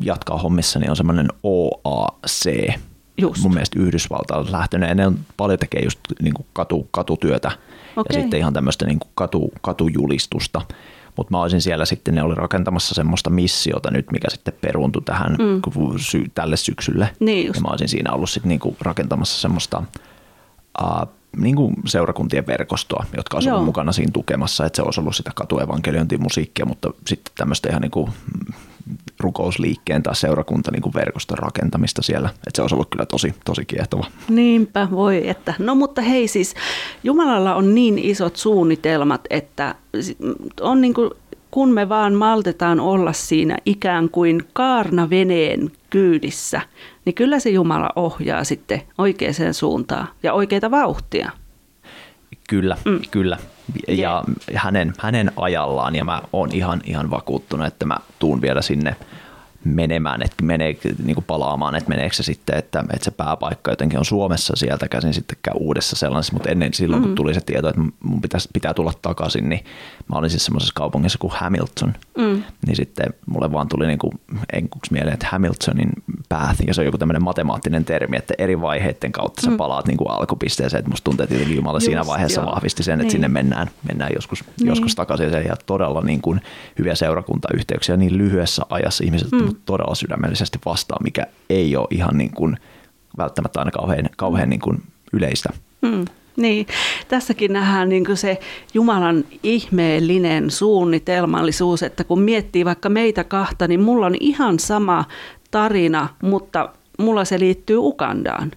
[0.02, 2.72] jatkaa hommissa, niin on semmoinen OAC.
[3.20, 3.42] Just.
[3.42, 4.96] Mun mielestä Yhdysvaltalta lähtöinen.
[4.96, 7.50] Ne on paljon tekee just niin katu, katutyötä
[7.96, 8.16] okay.
[8.16, 10.62] ja sitten ihan tämmöistä niin kuin katu, katujulistusta
[11.19, 15.37] mutta mä olisin siellä sitten, ne oli rakentamassa semmoista missiota nyt, mikä sitten peruuntui tähän
[15.39, 15.62] mm.
[15.97, 17.11] sy- tälle syksylle.
[17.21, 17.57] Niin just.
[17.57, 19.83] ja mä olisin siinä ollut sitten niinku rakentamassa semmoista
[20.83, 25.16] uh, niin kuin seurakuntien verkostoa, jotka olisivat ollut mukana siinä tukemassa, että se olisi ollut
[25.16, 28.11] sitä katuevankeliointimusiikkia, mutta sitten tämmöistä ihan niin kuin
[29.20, 32.28] rukousliikkeen tai seurakunta niin kuin verkoston rakentamista siellä.
[32.28, 34.07] Että se olisi ollut kyllä tosi, tosi kiehtova.
[34.28, 35.55] Niinpä, voi että.
[35.59, 36.55] No mutta hei siis,
[37.05, 39.74] Jumalalla on niin isot suunnitelmat, että
[40.61, 41.11] on niin kuin
[41.51, 46.61] kun me vaan maltetaan olla siinä ikään kuin kaarnaveneen kyydissä,
[47.05, 51.30] niin kyllä se Jumala ohjaa sitten oikeaan suuntaan ja oikeita vauhtia.
[52.49, 53.01] Kyllä, mm.
[53.11, 53.39] kyllä.
[53.89, 54.64] Ja yeah.
[54.64, 58.97] hänen, hänen ajallaan, ja mä oon ihan, ihan vakuuttunut, että mä tuun vielä sinne
[59.64, 63.98] menemään, että menee niin kuin palaamaan, että meneekö se sitten, että, että se pääpaikka jotenkin
[63.98, 67.09] on Suomessa sieltä käsin sitten käy uudessa sellaisessa, mutta ennen silloin mm-hmm.
[67.09, 69.64] kun tuli se tieto, että mun pitäisi, pitää tulla takaisin, niin
[70.12, 72.42] mä olin siis semmoisessa kaupungissa kuin Hamilton, mm.
[72.66, 74.12] niin sitten mulle vaan tuli niin kuin
[74.52, 75.90] enkuksi mieleen, että Hamiltonin
[76.28, 79.56] path, ja se on joku tämmöinen matemaattinen termi, että eri vaiheiden kautta sä mm.
[79.56, 82.50] palaat niin kuin alkupisteeseen, että musta tuntuu, että Jumala Just, siinä vaiheessa joo.
[82.50, 83.11] vahvisti sen, että niin.
[83.11, 84.68] sinne mennään, mennään joskus, niin.
[84.68, 86.40] joskus takaisin ja todella niin kuin
[86.78, 92.30] hyviä seurakuntayhteyksiä niin lyhyessä ajassa ihmiset mm todella sydämellisesti vastaan, mikä ei ole ihan niin
[92.30, 92.57] kuin
[93.18, 94.82] välttämättä aina kauhean, kauhean niin kuin
[95.12, 95.49] yleistä.
[95.82, 96.05] Mm.
[96.36, 96.66] Niin,
[97.09, 98.38] tässäkin nähdään niin kuin se
[98.74, 105.05] Jumalan ihmeellinen suunnitelmallisuus, että kun miettii vaikka meitä kahta, niin mulla on ihan sama
[105.51, 106.68] tarina, mutta
[106.99, 108.51] mulla se liittyy Ukandaan.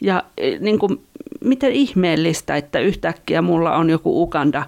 [0.00, 1.00] Ja e, niin kuin,
[1.44, 4.66] miten ihmeellistä, että yhtäkkiä mulla on joku Ukanda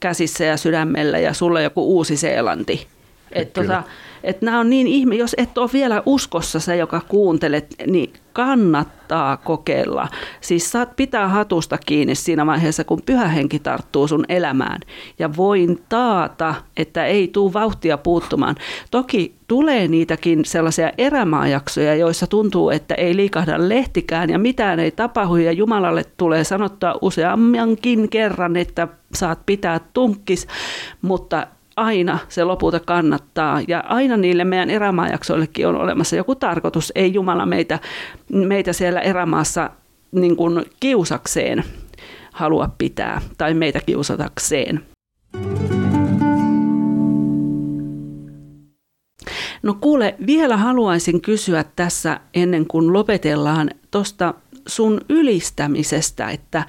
[0.00, 2.86] käsissä ja sydämellä ja sulla joku Uusi-Seelanti.
[3.32, 3.82] Että tota,
[4.24, 9.36] että nämä on niin ihme, jos et ole vielä uskossa se, joka kuuntelet, niin kannattaa
[9.36, 10.08] kokeilla.
[10.40, 14.80] Siis saat pitää hatusta kiinni siinä vaiheessa, kun pyhä henki tarttuu sun elämään.
[15.18, 18.56] Ja voin taata, että ei tuu vauhtia puuttumaan.
[18.90, 25.36] Toki tulee niitäkin sellaisia erämaajaksoja, joissa tuntuu, että ei liikahda lehtikään ja mitään ei tapahdu
[25.36, 30.46] ja Jumalalle tulee sanottaa useammankin kerran, että saat pitää tunkkis,
[31.02, 31.46] mutta
[31.76, 33.60] aina se lopulta kannattaa.
[33.68, 36.92] Ja aina niille meidän erämaajaksoillekin on olemassa joku tarkoitus.
[36.94, 37.78] Ei Jumala meitä,
[38.28, 39.70] meitä siellä erämaassa
[40.12, 41.64] niin kuin kiusakseen
[42.32, 44.80] halua pitää tai meitä kiusatakseen.
[49.62, 54.34] No kuule, vielä haluaisin kysyä tässä ennen kuin lopetellaan tuosta
[54.66, 56.66] sun ylistämisestä, että äh,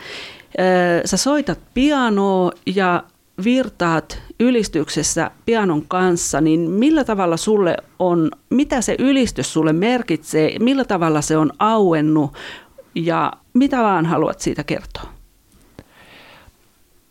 [1.06, 3.04] sä soitat pianoa ja
[3.44, 10.86] virtaat ylistyksessä pianon kanssa, niin millä tavalla sulle on, mitä se ylistys sulle merkitsee, millä
[10.86, 12.34] tavalla se on auennut
[12.96, 15.04] ja mitä vaan haluat siitä kertoa?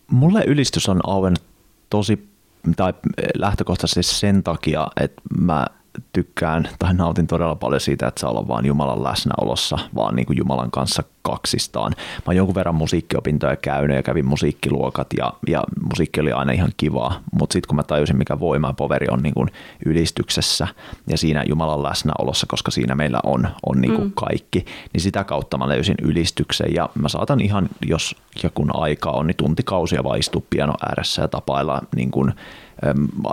[0.06, 1.42] Mulle ylistys on auennut
[1.90, 2.28] tosi,
[2.76, 2.94] tai
[3.34, 5.66] lähtökohtaisesti sen takia, että mä
[6.12, 10.36] tykkään tai nautin todella paljon siitä, että saa olla vaan Jumalan läsnäolossa, vaan niin kuin
[10.36, 11.92] Jumalan kanssa kaksistaan.
[11.98, 16.72] Mä oon jonkun verran musiikkiopintoja käynyt ja kävin musiikkiluokat ja, ja musiikki oli aina ihan
[16.76, 19.48] kivaa, mutta sitten kun mä tajusin, mikä voima ja poveri on niin kuin
[19.86, 20.66] ylistyksessä
[21.06, 24.12] ja siinä Jumalan läsnäolossa, koska siinä meillä on, on niin kuin mm.
[24.14, 29.10] kaikki, niin sitä kautta mä löysin ylistyksen ja mä saatan ihan, jos ja kun aika
[29.10, 32.34] on, niin tuntikausia vaan istua piano ääressä ja tapailla niin kuin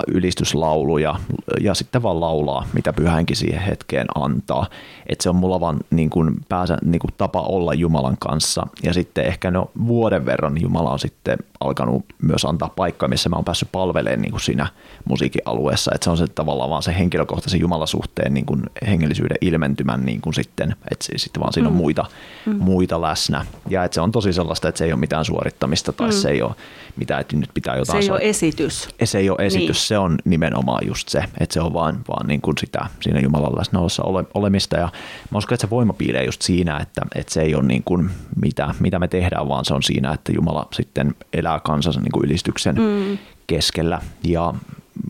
[0.07, 1.15] ylistyslauluja
[1.61, 4.65] ja sitten vaan laulaa, mitä pyhänkin siihen hetkeen antaa.
[5.07, 8.93] Et se on mulla vaan niin kuin pääsä, niin kuin tapa olla Jumalan kanssa ja
[8.93, 13.45] sitten ehkä no vuoden verran Jumala on sitten alkanut myös antaa paikkaa, missä mä oon
[13.45, 14.67] päässyt palvelemaan niin kuin siinä
[15.05, 20.05] musiikin alueessa, että se on se tavallaan vaan se henkilökohtaisen Jumalasuhteen niin kuin hengellisyyden ilmentymän
[20.05, 21.77] niin kuin sitten, että sitten vaan siinä on mm.
[21.77, 22.05] muita,
[22.45, 22.55] mm.
[22.59, 26.07] muita läsnä ja että se on tosi sellaista, että se ei ole mitään suorittamista tai
[26.07, 26.13] mm.
[26.13, 26.55] se ei ole
[26.95, 28.03] mitään, että nyt pitää jotain.
[28.03, 28.89] Se ei ole esitys.
[29.03, 29.87] Se ei ole esitys, niin.
[29.87, 33.57] se on nimenomaan just se, että se on vaan, vaan niin kuin sitä siinä Jumalan
[33.57, 34.89] läsnäolossa ole, olemista ja
[35.31, 38.09] mä uskon, että se voima piilee just siinä, että, että se ei ole niin kuin
[38.41, 42.25] mitä, mitä me tehdään, vaan se on siinä, että Jumala sitten elää kansansa niin kuin
[42.25, 43.17] ylistyksen mm.
[43.47, 44.53] keskellä ja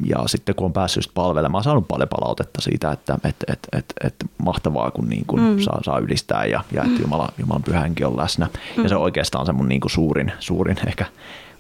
[0.06, 3.94] ja sitten kun on päässyt palvelemaan, olen saanut paljon palautetta siitä, että et, et, et,
[4.04, 5.60] et mahtavaa, kun niin kuin mm.
[5.60, 8.48] saa, saa ylistää ja, ja että Jumala, Jumalan pyhänkin on läsnä.
[8.78, 8.84] Mm.
[8.84, 11.06] Ja se on oikeastaan se mun niin kuin suurin, suurin ehkä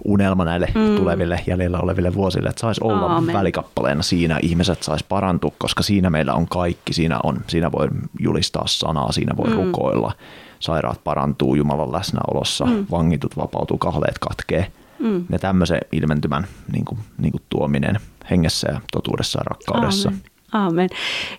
[0.05, 0.95] unelma näille mm.
[0.95, 3.35] tuleville jäljellä oleville vuosille, että saisi olla Aamen.
[3.35, 7.87] välikappaleena siinä, ihmiset saisi parantua, koska siinä meillä on kaikki, siinä, on, siinä voi
[8.19, 9.55] julistaa sanaa, siinä voi mm.
[9.55, 10.11] rukoilla,
[10.59, 12.85] sairaat parantuu Jumalan läsnäolossa, mm.
[12.91, 14.71] vangitut vapautuu, kahleet katkee.
[14.99, 15.25] Mm.
[15.29, 17.99] Ja tämmöisen ilmentymän niin kuin, niin kuin tuominen
[18.31, 20.09] hengessä ja totuudessa ja rakkaudessa.
[20.09, 20.30] Aamen.
[20.51, 20.89] Aamen.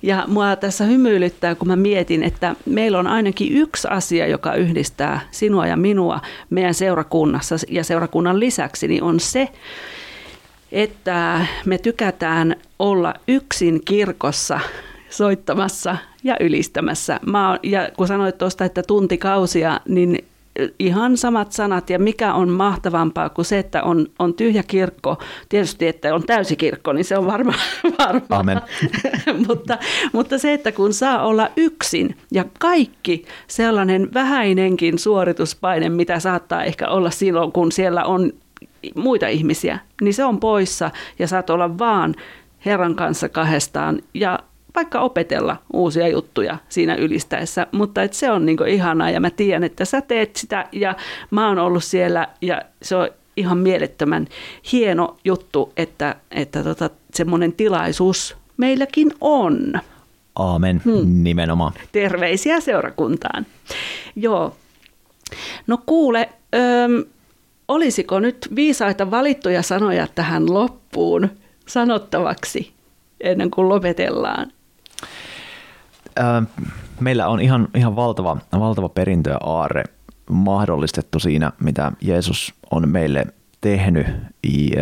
[0.03, 5.21] Ja mua tässä hymyilyttää, kun mä mietin, että meillä on ainakin yksi asia, joka yhdistää
[5.31, 9.49] sinua ja minua meidän seurakunnassa ja seurakunnan lisäksi, niin on se,
[10.73, 14.61] että me tykätään olla yksin kirkossa
[15.11, 17.21] soittamassa ja ylistämässä.
[17.27, 20.25] Mä, ja kun sanoit tuosta, että tuntikausia, niin
[20.79, 25.19] ihan samat sanat ja mikä on mahtavampaa kuin se, että on, on tyhjä kirkko.
[25.49, 27.55] Tietysti, että on täysi kirkko, niin se on varma.
[27.99, 28.27] varma.
[28.31, 28.61] Amen.
[29.49, 29.79] mutta,
[30.13, 36.89] mutta se, että kun saa olla yksin ja kaikki sellainen vähäinenkin suorituspaine, mitä saattaa ehkä
[36.89, 38.33] olla silloin, kun siellä on
[38.95, 42.15] muita ihmisiä, niin se on poissa ja saat olla vaan
[42.65, 44.39] Herran kanssa kahdestaan ja
[44.75, 49.65] vaikka opetella uusia juttuja siinä ylistäessä, mutta et se on niinku ihanaa ja mä tiedän,
[49.65, 50.95] että sä teet sitä ja
[51.31, 54.27] mä oon ollut siellä ja se on ihan mielettömän
[54.73, 59.81] hieno juttu, että, että tota, semmoinen tilaisuus meilläkin on.
[60.37, 61.25] Aamen, hmm.
[61.25, 61.73] nimenomaan.
[61.93, 63.47] Terveisiä seurakuntaan.
[64.17, 64.57] Joo.
[65.67, 67.05] No kuule, öm,
[67.69, 71.29] olisiko nyt viisaita valittuja sanoja tähän loppuun
[71.67, 72.73] sanottavaksi
[73.21, 74.53] ennen kuin lopetellaan?
[77.01, 79.85] Meillä on ihan, ihan valtava, valtava perintö ja aarre
[80.31, 83.27] mahdollistettu siinä, mitä Jeesus on meille
[83.61, 84.07] tehnyt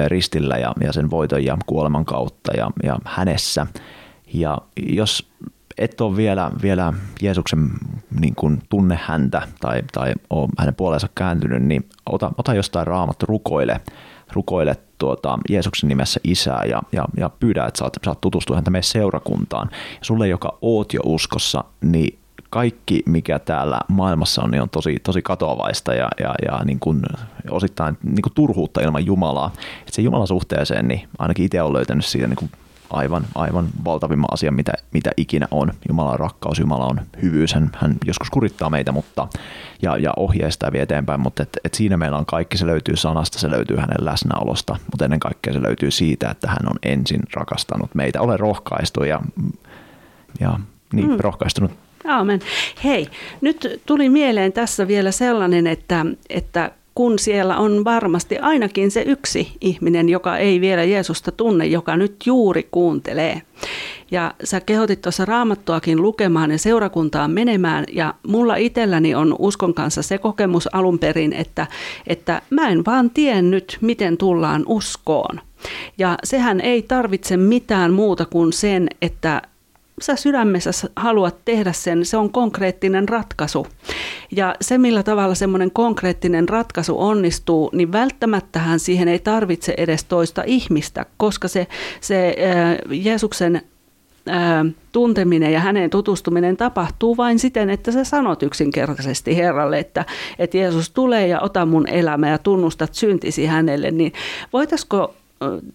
[0.07, 3.67] ristillä ja, ja sen voiton ja kuoleman kautta ja, ja hänessä.
[4.35, 5.31] Ja jos
[5.79, 7.71] et ole vielä, vielä Jeesuksen
[8.21, 13.27] niin kuin tunne häntä tai, tai ole hänen puoleensa kääntynyt, niin ota, ota jostain raamattu,
[13.27, 13.81] rukoile,
[14.33, 18.83] rukoile tuota, Jeesuksen nimessä isää ja, ja, ja pyydä, että saat, saat tutustua häntä meidän
[18.83, 19.69] seurakuntaan.
[19.73, 22.19] Ja sulle, joka oot jo uskossa, niin
[22.51, 27.03] kaikki, mikä täällä maailmassa on, niin on tosi, tosi katoavaista ja, ja, ja niin kuin
[27.51, 29.53] osittain niin kuin turhuutta ilman Jumalaa.
[29.89, 32.51] Et se Jumalan suhteeseen, niin ainakin itse olen löytänyt siitä niin kuin
[32.91, 35.73] aivan, aivan valtavimman asia, mitä, mitä ikinä on.
[35.89, 39.29] Jumala on rakkaus, Jumala on hyvyys, hän, hän joskus kurittaa meitä mutta,
[39.83, 43.39] ja, ja ohjeistaa vie eteenpäin, mutta et, et siinä meillä on kaikki, se löytyy sanasta,
[43.39, 47.95] se löytyy hänen läsnäolosta, mutta ennen kaikkea se löytyy siitä, että hän on ensin rakastanut
[47.95, 48.21] meitä.
[48.21, 49.21] Ole rohkaistu ja,
[50.41, 50.59] ja
[50.93, 51.17] niin, mm.
[51.19, 51.71] rohkaistunut
[52.05, 52.41] Aamen.
[52.85, 53.07] Hei,
[53.41, 59.53] nyt tuli mieleen tässä vielä sellainen, että, että kun siellä on varmasti ainakin se yksi
[59.61, 63.43] ihminen, joka ei vielä Jeesusta tunne, joka nyt juuri kuuntelee.
[64.11, 70.03] Ja sä kehotit tuossa raamattuakin lukemaan ja seurakuntaan menemään ja mulla itselläni on uskon kanssa
[70.03, 71.67] se kokemus alun perin, että,
[72.07, 75.41] että mä en vaan tiennyt, miten tullaan uskoon.
[75.99, 79.43] Ja sehän ei tarvitse mitään muuta kuin sen, että
[80.01, 83.67] sä sydämessä haluat tehdä sen, se on konkreettinen ratkaisu.
[84.37, 90.43] Ja se, millä tavalla semmoinen konkreettinen ratkaisu onnistuu, niin välttämättähän siihen ei tarvitse edes toista
[90.47, 91.67] ihmistä, koska se,
[92.01, 92.37] se
[92.91, 93.63] Jeesuksen
[94.93, 100.05] tunteminen ja hänen tutustuminen tapahtuu vain siten, että sä sanot yksinkertaisesti Herralle, että,
[100.39, 104.13] että Jeesus tulee ja ota mun elämä ja tunnustat syntisi hänelle, niin
[104.53, 105.15] voitaisiko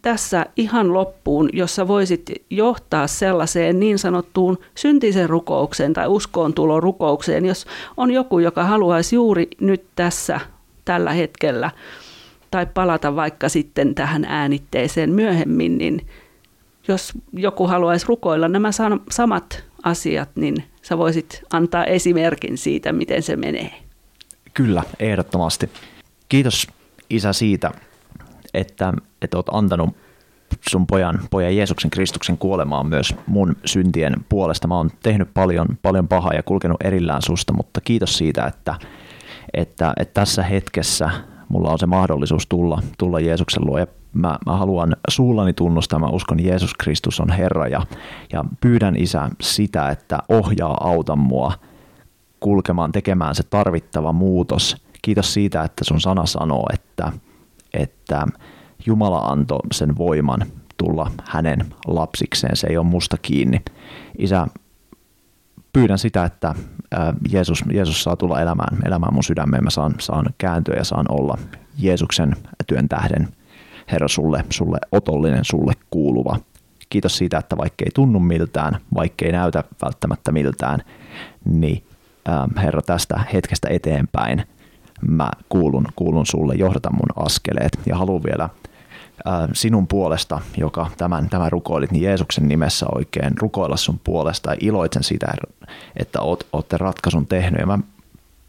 [0.01, 7.65] tässä ihan loppuun, jossa voisit johtaa sellaiseen niin sanottuun syntisen rukoukseen tai uskoon rukoukseen, jos
[7.97, 10.39] on joku, joka haluaisi juuri nyt tässä
[10.85, 11.71] tällä hetkellä
[12.51, 16.07] tai palata vaikka sitten tähän äänitteeseen myöhemmin, niin
[16.87, 18.69] jos joku haluaisi rukoilla nämä
[19.11, 23.73] samat asiat, niin sä voisit antaa esimerkin siitä, miten se menee.
[24.53, 25.69] Kyllä, ehdottomasti.
[26.29, 26.67] Kiitos
[27.09, 27.71] Isä siitä,
[28.55, 29.95] että, että olet antanut
[30.69, 34.67] sun pojan, pojan Jeesuksen Kristuksen kuolemaan myös mun syntien puolesta.
[34.67, 38.75] Mä oon tehnyt paljon, paljon pahaa ja kulkenut erillään susta, mutta kiitos siitä, että,
[39.53, 41.09] että, että tässä hetkessä
[41.49, 46.07] mulla on se mahdollisuus tulla, tulla Jeesuksen luo ja mä, mä haluan suullani tunnustaa, mä
[46.07, 47.81] uskon Jeesus Kristus on Herra ja,
[48.33, 51.53] ja pyydän Isä sitä, että ohjaa, auta mua
[52.39, 54.77] kulkemaan, tekemään se tarvittava muutos.
[55.01, 57.11] Kiitos siitä, että sun sana sanoo, että,
[57.77, 58.25] että
[58.85, 60.45] Jumala antoi sen voiman
[60.77, 62.55] tulla hänen lapsikseen.
[62.55, 63.61] Se ei ole musta kiinni.
[64.17, 64.47] Isä,
[65.73, 66.55] pyydän sitä, että
[67.31, 69.63] Jeesus, Jeesus saa tulla elämään, elämään mun sydämeen.
[69.63, 71.37] Mä saan, saan kääntyä ja saan olla
[71.77, 72.35] Jeesuksen
[72.67, 73.27] työn tähden.
[73.91, 76.39] Herra, sulle, sulle otollinen, sulle kuuluva.
[76.89, 80.79] Kiitos siitä, että vaikka ei tunnu miltään, vaikka ei näytä välttämättä miltään,
[81.45, 81.83] niin
[82.57, 84.43] Herra tästä hetkestä eteenpäin–
[85.01, 88.49] mä kuulun, kuulun sulle, johdata mun askeleet ja haluan vielä
[89.53, 95.03] sinun puolesta, joka tämän, tämän rukoilit, niin Jeesuksen nimessä oikein rukoilla sun puolesta ja iloitsen
[95.03, 95.33] sitä,
[95.97, 97.59] että oot, ootte ratkaisun tehnyt.
[97.59, 97.79] Ja mä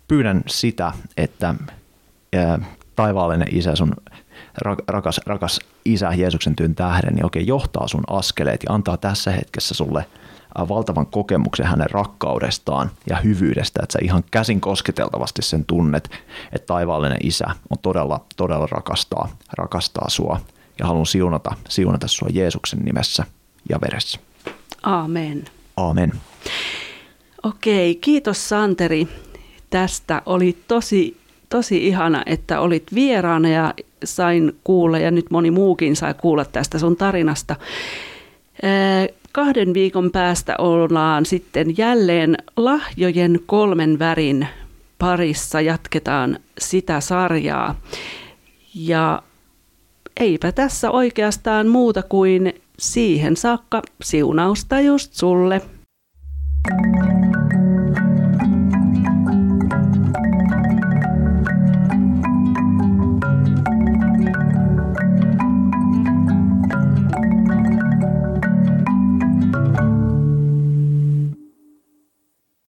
[0.09, 1.55] pyydän sitä, että
[2.97, 3.92] taivaallinen isä, sun
[4.88, 9.74] rakas, rakas isä Jeesuksen työn tähden, niin oikein johtaa sun askeleet ja antaa tässä hetkessä
[9.74, 10.07] sulle–
[10.68, 16.11] valtavan kokemuksen hänen rakkaudestaan ja hyvyydestä, että sä ihan käsin kosketeltavasti sen tunnet,
[16.52, 19.28] että taivaallinen isä on todella, todella rakastaa,
[19.59, 20.40] rakastaa sua
[20.78, 23.24] ja haluan siunata, siunata sua Jeesuksen nimessä
[23.68, 24.20] ja veressä.
[24.82, 25.44] Aamen.
[25.76, 26.12] Aamen.
[27.42, 29.09] Okei, kiitos Santeri
[29.70, 30.22] tästä.
[30.26, 31.16] Oli tosi,
[31.48, 36.78] tosi ihana, että olit vieraana ja sain kuulla ja nyt moni muukin sai kuulla tästä
[36.78, 37.57] sun tarinasta
[39.37, 44.49] kahden viikon päästä ollaan sitten jälleen lahjojen kolmen värin
[44.99, 45.61] parissa.
[45.61, 47.80] Jatketaan sitä sarjaa.
[48.74, 49.22] Ja
[50.20, 55.62] eipä tässä oikeastaan muuta kuin siihen saakka siunausta just sulle.
[56.68, 57.16] thank you